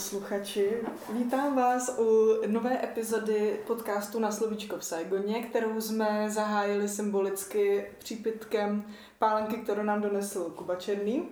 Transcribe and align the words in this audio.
posluchači, 0.00 0.76
vítám 1.12 1.56
vás 1.56 1.98
u 1.98 2.38
nové 2.46 2.84
epizody 2.84 3.60
podcastu 3.66 4.18
na 4.18 4.32
slovíčko 4.32 4.78
v 4.78 4.84
Saigoně, 4.84 5.42
kterou 5.42 5.80
jsme 5.80 6.30
zahájili 6.30 6.88
symbolicky 6.88 7.90
přípitkem 7.98 8.84
pálenky, 9.18 9.56
kterou 9.56 9.82
nám 9.82 10.02
donesl 10.02 10.44
Kuba 10.44 10.76
Černý. 10.76 11.28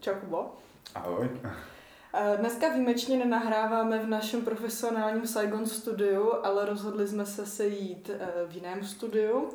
Čau 0.00 0.14
Kubo. 0.20 0.56
Ahoj. 0.94 1.30
Dneska 2.36 2.68
výjimečně 2.68 3.16
nenahráváme 3.16 3.98
v 3.98 4.08
našem 4.08 4.44
profesionálním 4.44 5.26
Saigon 5.26 5.66
studiu, 5.66 6.32
ale 6.42 6.66
rozhodli 6.66 7.08
jsme 7.08 7.26
se 7.26 7.46
sejít 7.46 8.10
eh, 8.10 8.28
v 8.46 8.54
jiném 8.54 8.84
studiu, 8.84 9.48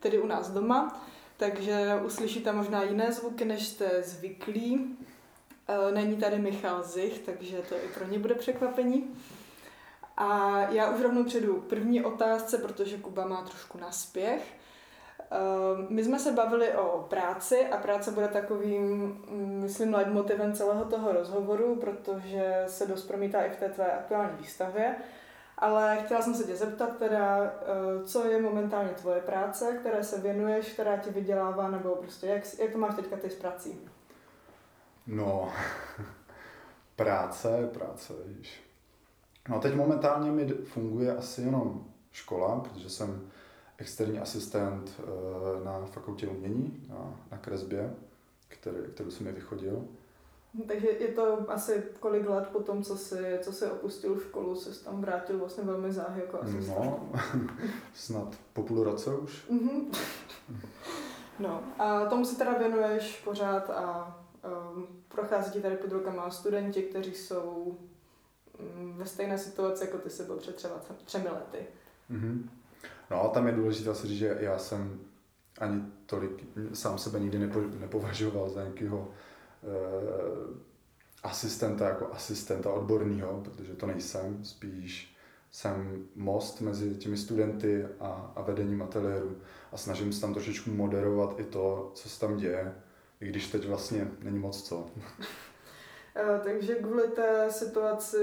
tedy 0.00 0.18
u 0.18 0.26
nás 0.26 0.50
doma, 0.50 1.06
takže 1.36 2.00
uslyšíte 2.06 2.52
možná 2.52 2.82
jiné 2.82 3.12
zvuky, 3.12 3.44
než 3.44 3.66
jste 3.68 4.02
zvyklí. 4.02 4.96
Eh, 5.68 5.92
není 5.92 6.16
tady 6.16 6.38
Michal 6.38 6.82
Zich, 6.82 7.18
takže 7.18 7.56
to 7.68 7.74
i 7.74 7.88
pro 7.94 8.06
ně 8.06 8.18
bude 8.18 8.34
překvapení. 8.34 9.16
A 10.16 10.60
já 10.70 10.90
už 10.90 11.00
rovnou 11.02 11.24
předu 11.24 11.60
k 11.60 11.68
první 11.68 12.04
otázce, 12.04 12.58
protože 12.58 12.98
Kuba 12.98 13.26
má 13.26 13.42
trošku 13.42 13.78
naspěch. 13.78 14.42
Eh, 15.20 15.86
my 15.88 16.04
jsme 16.04 16.18
se 16.18 16.32
bavili 16.32 16.72
o 16.74 17.06
práci 17.10 17.66
a 17.66 17.76
práce 17.76 18.10
bude 18.10 18.28
takovým, 18.28 18.82
mm, 19.30 19.60
myslím, 19.62 19.94
leitmotivem 19.94 20.52
celého 20.52 20.84
toho 20.84 21.12
rozhovoru, 21.12 21.76
protože 21.76 22.64
se 22.66 22.86
dost 22.86 23.04
promítá 23.04 23.42
i 23.42 23.50
v 23.50 23.56
té 23.56 23.68
tvé 23.68 23.92
aktuální 23.92 24.36
výstavě. 24.38 24.96
Ale 25.58 25.98
chtěla 26.04 26.22
jsem 26.22 26.34
se 26.34 26.44
tě 26.44 26.56
zeptat 26.56 26.96
teda, 26.96 27.44
eh, 27.44 28.04
co 28.04 28.24
je 28.24 28.42
momentálně 28.42 28.90
tvoje 28.90 29.20
práce, 29.20 29.76
které 29.80 30.04
se 30.04 30.20
věnuješ, 30.20 30.72
která 30.72 30.96
ti 30.96 31.10
vydělává, 31.10 31.68
nebo 31.68 31.96
prostě 31.96 32.26
jak, 32.26 32.42
jak 32.58 32.72
to 32.72 32.78
máš 32.78 32.94
teďka 32.94 33.16
ty 33.16 33.30
s 33.30 33.34
prací? 33.34 33.88
No, 35.08 35.52
práce, 36.96 37.70
práce, 37.72 38.12
víš. 38.26 38.60
No 39.48 39.60
teď 39.60 39.74
momentálně 39.74 40.30
mi 40.30 40.48
funguje 40.48 41.16
asi 41.16 41.40
jenom 41.40 41.84
škola, 42.12 42.60
protože 42.60 42.90
jsem 42.90 43.30
externí 43.78 44.18
asistent 44.18 45.00
eh, 45.00 45.64
na 45.64 45.86
fakultě 45.86 46.28
umění, 46.28 46.86
na, 46.88 47.20
na 47.30 47.38
kresbě, 47.38 47.94
který, 48.48 48.76
kterou 48.94 49.10
jsem 49.10 49.26
mi 49.26 49.32
vychodil. 49.32 49.84
Takže 50.68 50.88
je 50.88 51.08
to 51.08 51.50
asi 51.50 51.82
kolik 52.00 52.28
let 52.28 52.48
po 52.52 52.62
tom, 52.62 52.82
co 52.82 52.96
jsi, 52.96 53.38
co 53.42 53.52
jsi 53.52 53.66
opustil 53.66 54.20
školu, 54.20 54.56
se 54.56 54.84
tam 54.84 55.00
vrátil 55.00 55.38
vlastně 55.38 55.64
velmi 55.64 55.92
záhy 55.92 56.20
jako 56.20 56.42
asistent? 56.42 56.78
No, 56.78 57.10
snad 57.94 58.36
po 58.52 58.62
půl 58.62 58.84
roce 58.84 59.16
už. 59.16 59.50
Mm-hmm. 59.50 59.96
no 61.38 61.62
a 61.78 62.06
tomu 62.06 62.24
se 62.24 62.38
teda 62.38 62.58
věnuješ 62.58 63.20
pořád 63.24 63.70
a 63.70 64.16
um, 64.44 64.86
prochází 65.08 65.50
ti 65.50 65.60
tady 65.60 65.76
pod 65.76 65.92
rukama 65.92 66.30
studenti, 66.30 66.82
kteří 66.82 67.14
jsou 67.14 67.78
um, 68.58 68.94
ve 68.98 69.06
stejné 69.06 69.38
situaci, 69.38 69.84
jako 69.84 69.98
ty 69.98 70.10
se 70.10 70.24
byl 70.24 70.36
před 70.36 70.56
třeba 70.56 70.74
třemi 71.04 71.28
lety. 71.28 71.66
Mm-hmm. 72.10 72.48
No 73.10 73.22
a 73.24 73.28
tam 73.28 73.46
je 73.46 73.52
důležité 73.52 73.94
si 73.94 74.06
říct, 74.06 74.18
že 74.18 74.36
já 74.40 74.58
jsem 74.58 75.00
ani 75.60 75.82
tolik 76.06 76.44
sám 76.72 76.98
sebe 76.98 77.20
nikdy 77.20 77.38
nepo, 77.38 77.60
nepovažoval 77.60 78.50
za 78.50 78.62
nějakého 78.62 79.08
eh, 79.64 80.68
asistenta 81.22 81.88
jako 81.88 82.12
asistenta 82.12 82.72
odborného, 82.72 83.40
protože 83.40 83.74
to 83.74 83.86
nejsem, 83.86 84.44
spíš 84.44 85.16
jsem 85.50 86.06
most 86.14 86.60
mezi 86.60 86.94
těmi 86.94 87.16
studenty 87.16 87.86
a, 88.00 88.32
a 88.36 88.42
vedením 88.42 88.82
ateliéru 88.82 89.36
a 89.72 89.76
snažím 89.76 90.12
se 90.12 90.20
tam 90.20 90.34
trošičku 90.34 90.70
moderovat 90.70 91.40
i 91.40 91.44
to, 91.44 91.90
co 91.94 92.08
se 92.08 92.20
tam 92.20 92.36
děje, 92.36 92.74
i 93.20 93.28
když 93.28 93.50
teď 93.50 93.66
vlastně 93.66 94.10
není 94.22 94.38
moc 94.38 94.62
co. 94.62 94.90
Eh, 96.20 96.40
takže 96.44 96.74
kvůli 96.74 97.08
té 97.08 97.46
situaci 97.50 98.18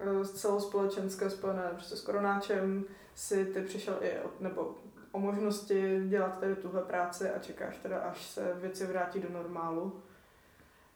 eh, 0.00 0.24
celospolečenské 0.24 1.30
spojené 1.30 1.62
prostě 1.72 1.96
s 1.96 2.00
koronáčem 2.00 2.84
si 3.14 3.44
ty 3.44 3.62
přišel 3.62 3.98
i 4.00 4.18
od, 4.24 4.40
nebo 4.40 4.74
o 5.12 5.18
možnosti 5.18 6.02
dělat 6.08 6.40
tady 6.40 6.56
tuhle 6.56 6.82
práci 6.82 7.30
a 7.30 7.38
čekáš 7.38 7.76
teda, 7.76 7.98
až 7.98 8.24
se 8.24 8.54
věci 8.60 8.86
vrátí 8.86 9.20
do 9.20 9.28
normálu. 9.30 10.02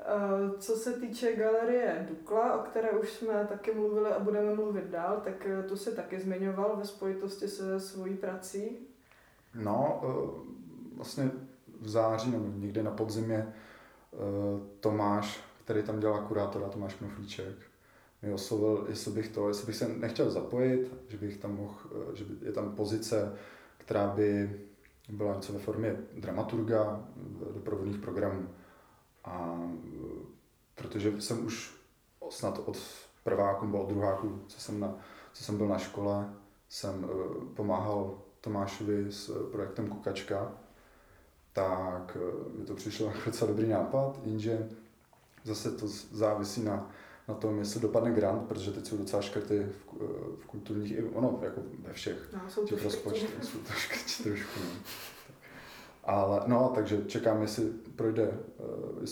Eh, 0.00 0.58
co 0.58 0.76
se 0.76 0.92
týče 0.92 1.36
galerie 1.36 2.06
Dukla, 2.08 2.60
o 2.60 2.62
které 2.62 2.90
už 2.90 3.10
jsme 3.10 3.46
taky 3.48 3.74
mluvili 3.74 4.10
a 4.10 4.18
budeme 4.18 4.54
mluvit 4.54 4.84
dál, 4.84 5.20
tak 5.24 5.46
tu 5.68 5.76
se 5.76 5.92
taky 5.92 6.20
zmiňoval 6.20 6.76
ve 6.76 6.84
spojitosti 6.84 7.48
se 7.48 7.80
svojí 7.80 8.16
prací. 8.16 8.78
No, 9.54 10.02
vlastně 10.96 11.30
v 11.80 11.88
září 11.88 12.30
nebo 12.30 12.46
někde 12.56 12.82
na 12.82 12.90
podzimě 12.90 13.52
Tomáš 14.80 15.50
který 15.70 15.82
tam 15.82 16.00
dělá 16.00 16.20
kurátora 16.20 16.68
Tomáš 16.68 16.94
Knoflíček, 16.94 17.56
mi 18.22 18.32
oslovil, 18.32 18.86
jestli 18.88 19.10
bych 19.10 19.28
to, 19.28 19.48
jestli 19.48 19.66
bych 19.66 19.76
se 19.76 19.88
nechtěl 19.88 20.30
zapojit, 20.30 20.92
že 21.08 21.16
bych 21.16 21.36
tam 21.36 21.56
mohl, 21.56 21.74
eh, 21.84 22.16
že 22.16 22.24
je 22.42 22.52
tam 22.52 22.76
pozice, 22.76 23.32
která 23.78 24.06
by 24.06 24.60
byla 25.08 25.34
něco 25.34 25.52
ve 25.52 25.58
formě 25.58 25.96
dramaturga 26.18 27.08
doprovodných 27.54 27.98
programů. 27.98 28.48
A 29.24 29.60
eh, 29.84 29.98
protože 30.74 31.20
jsem 31.20 31.46
už 31.46 31.74
snad 32.30 32.60
od 32.64 32.78
prváku 33.24 33.66
nebo 33.66 33.82
od 33.82 33.88
druháku, 33.88 34.42
co 34.46 34.60
jsem, 34.60 34.80
na, 34.80 34.94
co 35.32 35.44
jsem 35.44 35.56
byl 35.56 35.68
na 35.68 35.78
škole, 35.78 36.34
jsem 36.68 37.04
eh, 37.04 37.54
pomáhal 37.54 38.18
Tomášovi 38.40 39.12
s 39.12 39.48
projektem 39.50 39.88
Kukačka, 39.88 40.52
tak 41.52 42.16
mi 42.58 42.64
to 42.64 42.74
přišlo 42.74 43.06
jako 43.06 43.18
docela 43.26 43.50
dobrý 43.50 43.68
nápad, 43.68 44.20
jenže 44.24 44.68
zase 45.44 45.70
to 45.70 45.86
závisí 46.12 46.62
na, 46.62 46.90
na 47.28 47.34
tom, 47.34 47.58
jestli 47.58 47.80
dopadne 47.80 48.10
grant, 48.10 48.48
protože 48.48 48.72
teď 48.72 48.86
jsou 48.86 48.96
docela 48.96 49.22
škrty 49.22 49.66
v, 49.66 49.94
v 50.40 50.46
kulturních, 50.46 50.98
ono 51.12 51.40
jako 51.42 51.60
ve 51.78 51.92
všech 51.92 52.32
no, 52.32 52.40
jsou 52.48 52.66
těch 52.66 52.84
rozpočtech. 52.84 53.44
Jsou 53.44 53.58
to 53.58 53.72
škrty 53.72 54.22
trošku. 54.22 54.60
No. 54.64 54.80
Ale 56.04 56.40
no, 56.46 56.72
takže 56.74 57.04
čekám, 57.06 57.42
jestli 57.42 57.70
projde 57.96 58.38
uh, 58.58 59.04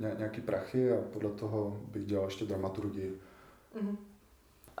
ně, 0.00 0.14
nějaký 0.18 0.40
prachy 0.40 0.92
a 0.92 0.96
podle 1.12 1.30
toho 1.30 1.80
bych 1.88 2.06
dělal 2.06 2.24
ještě 2.24 2.44
dramaturgii. 2.44 3.20
Mm-hmm. 3.76 3.96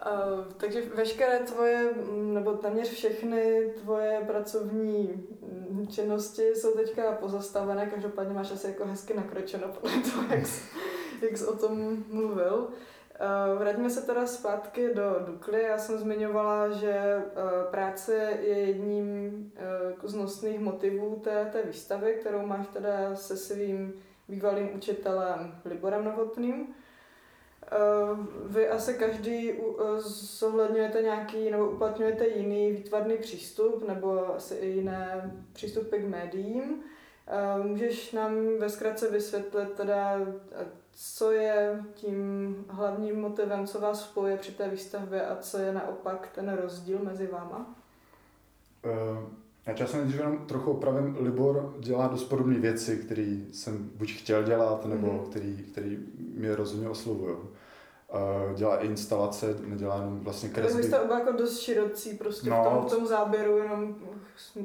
Uh, 0.06 0.44
takže 0.56 0.82
veškeré 0.94 1.38
tvoje, 1.38 1.90
nebo 2.12 2.52
téměř 2.52 2.90
všechny 2.90 3.72
tvoje 3.82 4.20
pracovní 4.26 5.26
činnosti 5.88 6.42
jsou 6.42 6.72
teďka 6.72 7.12
pozastavené, 7.12 7.86
každopádně 7.86 8.34
máš 8.34 8.52
asi 8.52 8.66
jako 8.66 8.86
hezky 8.86 9.14
nakročeno 9.14 9.68
podle 9.68 10.00
toho, 10.00 10.24
jak 10.30 10.46
jsi, 10.46 10.62
jak 11.22 11.36
jsi 11.36 11.46
o 11.46 11.56
tom 11.56 12.04
mluvil. 12.10 12.68
Uh, 13.20 13.58
vraťme 13.58 13.90
se 13.90 14.06
teda 14.06 14.26
zpátky 14.26 14.94
do 14.94 15.02
Dukly. 15.26 15.62
Já 15.62 15.78
jsem 15.78 15.98
zmiňovala, 15.98 16.70
že 16.70 17.22
uh, 17.24 17.70
práce 17.70 18.14
je 18.40 18.58
jedním 18.58 19.06
uh, 20.02 20.08
z 20.10 20.14
nosných 20.14 20.60
motivů 20.60 21.20
té, 21.24 21.48
té 21.52 21.62
výstavy, 21.62 22.16
kterou 22.20 22.46
máš 22.46 22.66
teda 22.66 23.16
se 23.16 23.36
svým 23.36 23.92
bývalým 24.28 24.76
učitelem 24.76 25.54
Liborem 25.64 26.04
Novotným. 26.04 26.74
Eh, 27.72 28.16
vy 28.46 28.68
asi 28.68 28.94
každý 28.94 29.50
eh, 29.50 29.54
zohledňujete 30.38 31.02
nějaký 31.02 31.50
nebo 31.50 31.70
uplatňujete 31.70 32.28
jiný 32.28 32.72
výtvarný 32.72 33.16
přístup 33.16 33.88
nebo 33.88 34.34
asi 34.34 34.54
i 34.54 34.68
jiné 34.68 35.32
přístupy 35.52 35.96
k 35.96 36.08
médiím. 36.08 36.82
Eh, 37.26 37.62
můžeš 37.62 38.12
nám 38.12 38.58
ve 38.58 38.68
zkratce 38.68 39.10
vysvětlit 39.10 39.72
teda, 39.72 40.20
co 40.92 41.32
je 41.32 41.82
tím 41.94 42.56
hlavním 42.68 43.20
motivem, 43.20 43.66
co 43.66 43.80
vás 43.80 44.04
spojuje 44.04 44.36
při 44.36 44.52
té 44.52 44.68
výstavbě 44.68 45.26
a 45.26 45.36
co 45.36 45.58
je 45.58 45.72
naopak 45.72 46.28
ten 46.34 46.56
rozdíl 46.56 46.98
mezi 47.02 47.26
váma? 47.26 47.74
Já 49.66 49.74
časem 49.74 50.00
nejdřív 50.00 50.20
jenom 50.20 50.46
trochu 50.46 50.70
opravím. 50.70 51.16
Libor 51.20 51.74
dělá 51.78 52.08
dost 52.08 52.24
podobné 52.24 52.58
věci, 52.58 52.96
které 52.96 53.36
jsem 53.52 53.90
buď 53.94 54.12
chtěl 54.12 54.42
dělat, 54.42 54.86
nebo 54.86 55.06
mm-hmm. 55.06 55.30
který, 55.30 55.56
který 55.72 55.98
mě 56.34 56.56
rozhodně 56.56 56.88
oslovují. 56.88 57.36
Dělá 58.54 58.78
i 58.78 58.86
instalace, 58.86 59.56
nedělá 59.66 59.96
jenom 59.96 60.20
vlastně 60.20 60.48
kresby. 60.48 60.82
Vy 60.82 60.88
jste 60.88 61.00
oba 61.00 61.18
jako 61.18 61.32
dost 61.32 61.58
širocí 61.58 62.14
prostě 62.14 62.50
no, 62.50 62.62
v, 62.62 62.68
tom, 62.68 62.84
v 62.84 62.90
tom 62.90 63.06
záběru, 63.06 63.58
jenom 63.58 63.94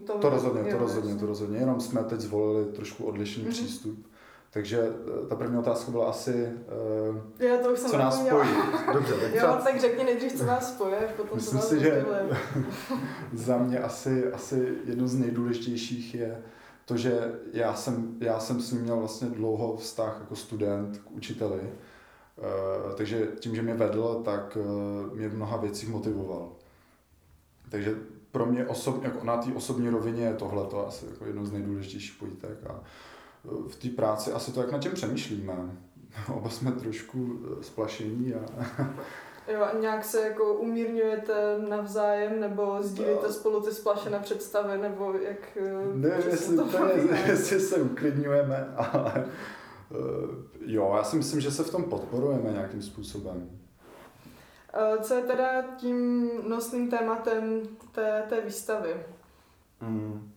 tom, 0.06 0.20
to 0.20 0.30
rozhodně, 0.30 0.72
to 0.72 0.78
rozhodně, 0.78 1.16
to 1.16 1.26
rozhodně, 1.26 1.58
jenom 1.58 1.80
jsme 1.80 2.04
teď 2.04 2.20
zvolili 2.20 2.66
trošku 2.66 3.06
odlišný 3.06 3.44
mm-hmm. 3.44 3.50
přístup. 3.50 4.06
Takže 4.52 4.80
eh, 4.80 5.28
ta 5.28 5.36
první 5.36 5.58
otázka 5.58 5.92
byla 5.92 6.10
asi, 6.10 6.50
uh, 7.10 7.18
Já 7.40 7.58
to 7.58 7.72
už 7.74 7.80
co 7.80 7.98
nás 7.98 8.26
spojí. 8.26 8.50
Dobře, 8.94 9.14
tak, 9.14 9.22
jo, 9.32 9.38
třeba... 9.38 9.56
tak 9.56 9.82
řekni 9.82 10.04
nejdřív, 10.04 10.38
co 10.38 10.46
nás 10.46 10.74
spojí, 10.74 10.96
potom 11.18 11.38
Myslím 11.38 11.60
si, 11.62 11.80
že 11.80 12.06
za 13.34 13.58
mě 13.58 13.80
asi, 13.80 14.32
asi 14.32 14.74
jedno 14.86 15.08
z 15.08 15.16
nejdůležitějších 15.16 16.16
je 16.16 16.44
to, 16.86 16.98
že 16.98 17.32
já 17.54 17.74
jsem, 17.74 18.18
já 18.20 18.40
jsem 18.40 18.62
s 18.62 18.72
ním 18.72 18.82
měl 18.82 18.98
vlastně 18.98 19.30
dlouho 19.30 19.78
vztah 19.78 20.18
jako 20.20 20.36
student 20.36 20.98
k 20.98 21.12
učiteli. 21.12 21.60
Uh, 22.40 22.94
takže 22.94 23.28
tím, 23.40 23.56
že 23.56 23.62
mě 23.62 23.74
vedl, 23.74 24.22
tak 24.26 24.58
uh, 24.62 25.18
mě 25.18 25.30
v 25.30 25.36
mnoha 25.36 25.58
věcích 25.58 25.90
motivoval. 25.90 26.52
Takže 27.70 27.96
pro 28.32 28.46
mě 28.46 28.66
osob, 28.66 29.04
jako 29.04 29.26
na 29.26 29.38
té 29.38 29.54
osobní 29.54 29.90
rovině 29.90 30.24
je 30.24 30.34
tohle 30.34 30.68
to 30.68 30.88
asi 30.88 31.06
jako 31.06 31.26
jedno 31.26 31.46
z 31.46 31.52
nejdůležitějších 31.52 32.20
pojítek. 32.20 32.58
A 32.70 32.84
v 33.70 33.76
té 33.76 33.90
práci 33.90 34.32
asi 34.32 34.52
to, 34.52 34.62
jak 34.62 34.72
na 34.72 34.80
čem 34.80 34.92
přemýšlíme. 34.92 35.54
Oba 36.34 36.50
jsme 36.50 36.72
trošku 36.72 37.40
splašení 37.62 38.34
a 38.34 38.66
Jo, 39.54 39.62
a 39.62 39.78
nějak 39.80 40.06
se 40.06 40.22
jako 40.22 40.54
umírňujete 40.54 41.34
navzájem, 41.70 42.40
nebo 42.40 42.78
sdílíte 42.82 43.28
no. 43.28 43.34
spolu 43.34 43.62
ty 43.62 43.72
splašené 43.72 44.20
představy, 44.20 44.78
nebo 44.78 45.14
jak... 45.14 45.58
Ne, 45.94 46.10
jestli, 46.30 46.56
to 46.56 46.68
to 46.68 46.86
ne, 46.86 46.94
jestli 47.28 47.60
se 47.60 47.76
uklidňujeme, 47.76 48.74
ale 48.76 49.26
jo, 50.66 50.94
já 50.98 51.04
si 51.04 51.16
myslím, 51.16 51.42
že 51.42 51.52
se 51.52 51.64
v 51.64 51.72
tom 51.72 51.84
podporujeme 51.84 52.52
nějakým 52.52 52.82
způsobem. 52.82 53.50
Co 55.02 55.14
je 55.14 55.22
teda 55.22 55.62
tím 55.78 56.30
nosným 56.50 56.90
tématem 56.90 57.62
té, 57.92 58.24
té 58.30 58.42
výstavy? 58.42 58.96
Hmm. 59.82 60.32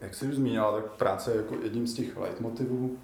Jak 0.00 0.14
jsi 0.14 0.28
už 0.28 0.34
zmínila, 0.34 0.72
tak 0.72 0.92
práce 0.92 1.30
je 1.30 1.36
jako 1.36 1.54
jedním 1.54 1.86
z 1.86 1.94
těch 1.94 2.16
leitmotivů. 2.16 2.98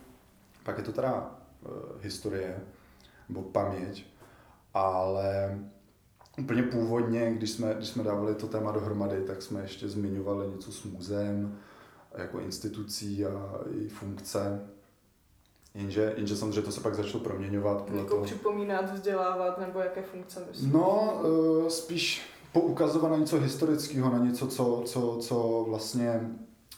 Pak 0.65 0.79
je 0.79 0.85
to 0.85 0.93
teda 0.93 1.15
uh, 1.15 1.73
historie, 2.01 2.61
nebo 3.29 3.43
paměť, 3.43 4.07
ale 4.75 5.59
úplně 6.39 6.63
původně, 6.63 7.35
když 7.35 7.51
jsme, 7.51 7.75
když 7.75 7.89
jsme 7.89 8.03
dávali 8.03 8.35
to 8.35 8.47
téma 8.47 8.73
dohromady, 8.73 9.25
tak 9.25 9.43
jsme 9.43 9.61
ještě 9.61 9.89
zmiňovali 9.89 10.49
něco 10.49 10.73
s 10.73 10.85
muzeem, 10.85 11.59
jako 12.15 12.41
institucí 12.41 13.27
a 13.27 13.55
její 13.71 13.89
funkce. 13.89 14.69
Jenže, 15.75 16.15
jenže 16.17 16.37
samozřejmě 16.37 16.63
to 16.63 16.73
se 16.73 16.81
pak 16.81 16.95
začalo 16.95 17.25
proměňovat. 17.25 17.91
Jako 17.91 18.09
toho... 18.09 18.25
připomínat, 18.25 18.95
vzdělávat, 18.95 19.59
nebo 19.59 19.79
jaké 19.79 20.03
funkce 20.03 20.45
myslíš? 20.49 20.73
No, 20.73 21.21
uh, 21.25 21.69
spíš 21.69 22.23
poukazovat 22.53 23.11
na 23.11 23.17
něco 23.17 23.41
historického, 23.41 24.11
na 24.11 24.19
něco, 24.19 24.47
co, 24.47 24.83
co, 24.87 25.17
co 25.21 25.65
vlastně, 25.69 26.21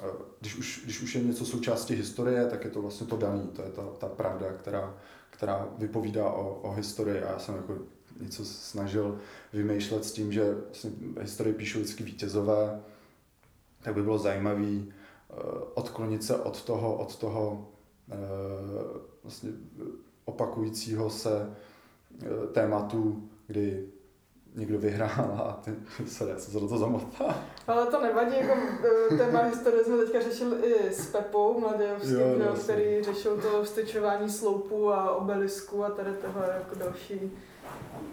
uh, 0.01 0.07
když 0.41 0.57
už, 0.57 0.81
když 0.85 1.03
už 1.03 1.15
je 1.15 1.23
něco 1.23 1.45
součástí 1.47 1.95
historie, 1.95 2.47
tak 2.47 2.65
je 2.65 2.71
to 2.71 2.83
vlastně 2.83 3.07
to 3.07 3.17
daný, 3.17 3.49
to 3.53 3.63
je 3.63 3.69
ta, 3.69 3.83
ta 3.99 4.09
pravda, 4.09 4.53
která, 4.53 4.95
která 5.31 5.69
vypovídá 5.79 6.31
o, 6.31 6.55
o 6.55 6.73
historii 6.73 7.23
a 7.23 7.33
já 7.33 7.39
jsem 7.39 7.55
jako 7.55 7.75
něco 8.21 8.45
snažil 8.45 9.19
vymýšlet 9.53 10.05
s 10.05 10.13
tím, 10.13 10.33
že 10.33 10.55
vlastně 10.65 10.91
historii 11.21 11.55
píšou 11.55 11.79
vždycky 11.79 12.05
vítězové, 12.05 12.81
tak 13.83 13.95
by 13.95 14.03
bylo 14.03 14.19
zajímavé 14.19 14.61
uh, 14.63 14.85
odklonit 15.75 16.25
se 16.25 16.37
od 16.37 16.63
toho, 16.63 16.97
od 16.97 17.17
toho 17.17 17.69
vlastně 19.23 19.51
opakujícího 20.25 21.11
se 21.11 21.57
uh, 22.23 22.47
tématu, 22.53 23.29
kdy 23.47 23.89
někdo 24.55 24.79
vyhrál 24.79 25.45
a 25.49 25.61
ty 25.65 25.75
se, 26.07 26.39
se 26.39 26.53
do 26.53 26.69
toho 26.69 26.79
zamotá. 26.79 27.45
Ale 27.67 27.87
to 27.87 28.03
nevadí, 28.03 28.37
jako 28.37 28.61
téma 29.19 29.43
historie 29.43 29.85
jsme 29.85 29.97
teďka 29.99 30.21
řešili 30.21 30.57
i 30.67 30.93
s 30.93 31.07
Pepou 31.07 31.61
Mladějovským, 31.61 32.19
jo, 32.19 32.55
který 32.63 33.03
řešil 33.03 33.41
to 33.41 33.65
vstyčování 33.65 34.31
sloupů 34.31 34.93
a 34.93 35.17
obelisku 35.17 35.85
a 35.85 35.91
tady 35.91 36.11
toho 36.13 36.41
jako 36.43 36.75
další 36.75 37.33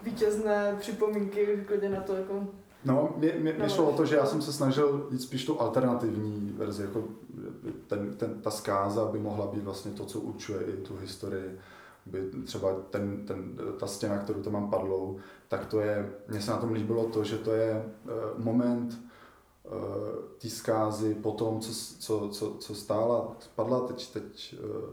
vítězné 0.04 0.76
připomínky 0.80 1.64
klidně 1.68 1.90
na 1.90 2.02
to 2.02 2.16
jako 2.16 2.48
No, 2.86 3.14
mě, 3.18 3.34
mě, 3.40 3.54
mě 3.54 3.70
šlo 3.70 3.90
o 3.90 3.98
to, 3.98 4.06
že 4.06 4.16
já 4.16 4.26
jsem 4.26 4.42
se 4.42 4.54
snažil 4.54 5.08
jít 5.12 5.22
spíš 5.22 5.46
tu 5.46 5.62
alternativní 5.62 6.54
verzi, 6.58 6.84
jako 6.84 7.04
ten, 7.88 8.14
ten, 8.14 8.42
ta 8.42 8.52
zkáza 8.52 9.06
by 9.06 9.20
mohla 9.20 9.48
být 9.48 9.64
vlastně 9.64 9.92
to, 9.92 10.06
co 10.06 10.20
určuje 10.20 10.64
i 10.64 10.78
tu 10.78 10.98
historii. 10.98 11.60
By 12.06 12.32
třeba 12.46 12.74
ten, 12.90 13.26
ten, 13.26 13.58
ta 13.80 13.88
stěna, 13.88 14.18
kterou 14.18 14.42
tam 14.42 14.54
mám 14.54 14.70
padlou, 14.70 15.20
tak 15.48 15.66
to 15.66 15.80
je, 15.80 16.14
mně 16.28 16.42
se 16.42 16.52
na 16.52 16.58
tom 16.58 16.72
líbilo 16.72 17.06
to, 17.06 17.24
že 17.24 17.38
to 17.38 17.54
je 17.54 17.86
uh, 18.06 18.44
moment 18.44 19.00
uh, 19.64 19.72
té 20.38 20.50
zkázy 20.50 21.16
po 21.16 21.32
tom, 21.32 21.60
co, 21.60 21.72
co, 22.00 22.30
co, 22.30 22.56
co 22.60 22.76
stála, 22.76 23.36
spadla, 23.40 23.80
teď, 23.80 24.14
teď 24.14 24.56
uh, 24.64 24.90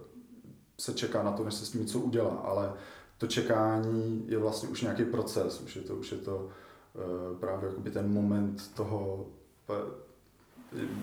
se 0.81 0.95
čeká 0.95 1.23
na 1.23 1.33
to, 1.33 1.45
než 1.45 1.55
se 1.55 1.67
s 1.67 1.71
tím 1.71 1.81
něco 1.81 1.99
udělá, 1.99 2.35
ale 2.35 2.73
to 3.19 3.27
čekání 3.27 4.25
je 4.29 4.39
vlastně 4.39 4.69
už 4.69 4.83
nějaký 4.83 5.05
proces, 5.05 5.61
už 5.61 5.77
je 5.77 5.83
to, 5.83 5.95
už 5.95 6.13
je 6.13 6.19
to 6.19 6.37
uh, 6.37 7.39
právě 7.39 7.69
jakoby 7.69 7.91
ten 7.91 8.13
moment 8.13 8.75
toho, 8.75 9.27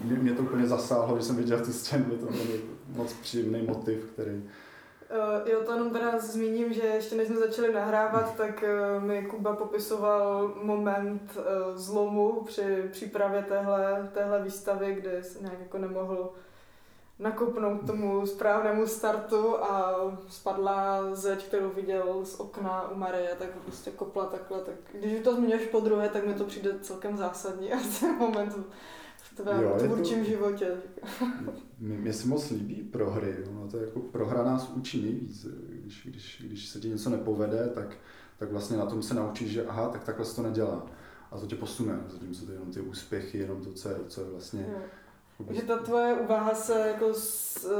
mě, 0.02 0.34
to 0.34 0.42
úplně 0.42 0.68
zasáhlo, 0.68 1.16
když 1.16 1.28
jsem 1.28 1.36
viděl 1.36 1.66
tu 1.66 1.74
scénu, 1.74 2.06
to 2.06 2.26
byl 2.26 2.60
moc 2.96 3.14
příjemný 3.14 3.62
motiv, 3.62 4.06
který 4.14 4.44
Uh, 5.10 5.50
jo, 5.50 5.62
to 5.66 5.72
jenom 5.72 5.90
teda 5.90 6.20
zmíním, 6.20 6.74
že 6.74 6.82
ještě 6.82 7.16
než 7.16 7.28
jsme 7.28 7.40
začali 7.40 7.74
nahrávat, 7.74 8.36
tak 8.36 8.64
uh, 8.98 9.04
mi 9.04 9.26
Kuba 9.26 9.56
popisoval 9.56 10.54
moment 10.64 11.38
uh, 11.38 11.78
zlomu 11.78 12.42
při 12.46 12.90
přípravě 12.92 13.42
téhle, 13.42 14.10
téhle 14.14 14.44
výstavy, 14.44 14.94
kde 14.94 15.24
se 15.24 15.40
nějak 15.40 15.60
jako 15.60 15.78
nemohl 15.78 16.34
nakopnout 17.20 17.86
tomu 17.88 18.28
správnému 18.28 18.88
startu 18.88 19.64
a 19.64 19.96
spadla 20.30 21.02
zeď, 21.16 21.46
kterou 21.46 21.70
viděl 21.70 22.26
z 22.26 22.40
okna 22.40 22.92
u 22.92 22.96
Marie, 22.96 23.36
tak 23.40 23.50
prostě 23.50 23.92
kopla 23.92 24.26
takhle. 24.26 24.60
Tak 24.60 24.76
když 24.94 25.24
to 25.24 25.36
zmiňuješ 25.36 25.68
po 25.68 25.80
druhé, 25.80 26.10
tak 26.10 26.26
mi 26.26 26.34
to 26.34 26.44
přijde 26.44 26.80
celkem 26.82 27.18
zásadní 27.18 27.74
a 27.74 27.78
ten 28.00 28.18
moment 28.18 28.56
tvém 29.36 29.64
jo, 29.64 29.76
tvůrčím 29.80 30.20
to... 30.20 30.30
životě. 30.30 30.72
Mně 31.80 32.14
se 32.14 32.28
moc 32.28 32.50
líbí 32.50 32.76
prohry. 32.76 33.36
No, 33.54 33.68
to 33.68 33.78
je 33.78 33.86
jako 33.86 34.00
prohra 34.00 34.44
nás 34.44 34.72
učí 34.76 35.02
nejvíc. 35.02 35.48
Když, 35.70 36.08
když, 36.10 36.44
když 36.48 36.68
se 36.68 36.80
ti 36.80 36.90
něco 36.90 37.10
nepovede, 37.10 37.70
tak, 37.74 37.98
tak 38.38 38.52
vlastně 38.52 38.78
na 38.78 38.86
tom 38.86 39.04
se 39.04 39.14
naučíš, 39.14 39.52
že 39.52 39.66
aha, 39.66 39.90
tak 39.90 40.04
takhle 40.04 40.26
se 40.26 40.36
to 40.36 40.44
nedělá. 40.44 40.86
A 41.32 41.40
to 41.40 41.48
tě 41.48 41.56
posune, 41.56 42.00
zatímco 42.08 42.46
to 42.46 42.52
jenom 42.52 42.72
ty 42.72 42.82
úspěchy, 42.82 43.38
jenom 43.38 43.62
to, 43.62 43.74
co 43.74 43.90
je, 43.90 43.96
co 44.08 44.22
je 44.22 44.28
vlastně 44.30 44.68
jo 44.72 44.82
že 45.52 45.62
ta 45.62 45.78
tvoje 45.78 46.14
úvaha 46.14 46.56
se 46.56 46.88
jako 46.88 47.14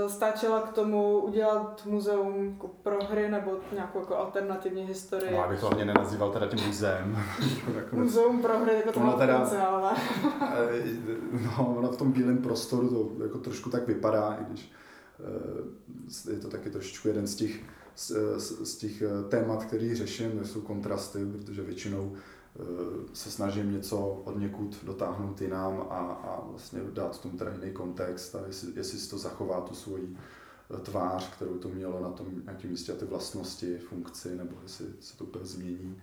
stáčela 0.08 0.62
k 0.62 0.74
tomu 0.74 1.20
udělat 1.20 1.82
muzeum 1.86 2.50
jako 2.50 2.68
pro 2.68 3.06
hry 3.06 3.30
nebo 3.30 3.52
nějakou 3.74 4.00
jako 4.00 4.16
alternativní 4.18 4.86
historii. 4.86 5.32
No, 5.32 5.44
abych 5.44 5.60
to 5.60 5.66
hlavně 5.66 5.86
nenazýval 5.86 6.32
teda 6.32 6.48
tím 6.48 6.68
muzeem. 6.68 7.18
muzeum 7.92 8.42
pro 8.42 8.60
hry, 8.60 8.74
jako 8.76 8.92
to 8.92 9.00
má 9.00 9.14
teda, 9.14 9.34
potenciál, 9.34 9.92
eh, 10.42 10.84
No, 11.32 11.76
ono 11.78 11.92
v 11.92 11.98
tom 11.98 12.12
bílém 12.12 12.38
prostoru 12.38 12.90
to 12.90 13.24
jako 13.24 13.38
trošku 13.38 13.70
tak 13.70 13.88
vypadá, 13.88 14.38
i 14.42 14.46
když 14.46 14.72
eh, 16.28 16.32
je 16.34 16.40
to 16.40 16.48
taky 16.48 16.70
trošičku 16.70 17.08
jeden 17.08 17.28
z 17.28 17.36
těch, 17.36 17.60
z, 17.96 18.12
z 18.66 18.78
těch 18.78 19.02
eh, 19.02 19.30
témat, 19.30 19.66
který 19.66 19.96
řeším, 19.96 20.46
jsou 20.46 20.62
kontrasty, 20.62 21.20
protože 21.26 21.62
většinou 21.62 22.16
Eh, 22.16 22.35
se 23.14 23.32
snažím 23.32 23.72
něco 23.72 24.08
od 24.08 24.38
někud 24.38 24.84
dotáhnout 24.84 25.42
jinam 25.42 25.88
a, 25.90 26.00
a 26.00 26.42
vlastně 26.46 26.80
dát 26.94 27.22
tomu 27.22 27.38
teda 27.38 27.52
jiný 27.52 27.72
kontext 27.72 28.36
a 28.36 28.44
jestli, 28.48 28.72
jestli 28.76 29.00
si 29.00 29.10
to 29.10 29.18
zachová 29.18 29.62
tu 29.62 29.76
svoji 29.76 30.18
eh, 30.76 30.78
tvář, 30.78 31.30
kterou 31.36 31.58
to 31.58 31.70
mělo 31.70 32.00
na 32.00 32.10
tom 32.10 32.28
nějakém 32.44 32.72
místě 32.72 32.92
a 32.92 32.96
ty 32.96 33.06
vlastnosti, 33.06 33.78
funkci, 33.78 34.36
nebo 34.36 34.56
jestli 34.64 34.86
se 35.00 35.18
to 35.18 35.24
úplně 35.24 35.46
změní 35.46 36.02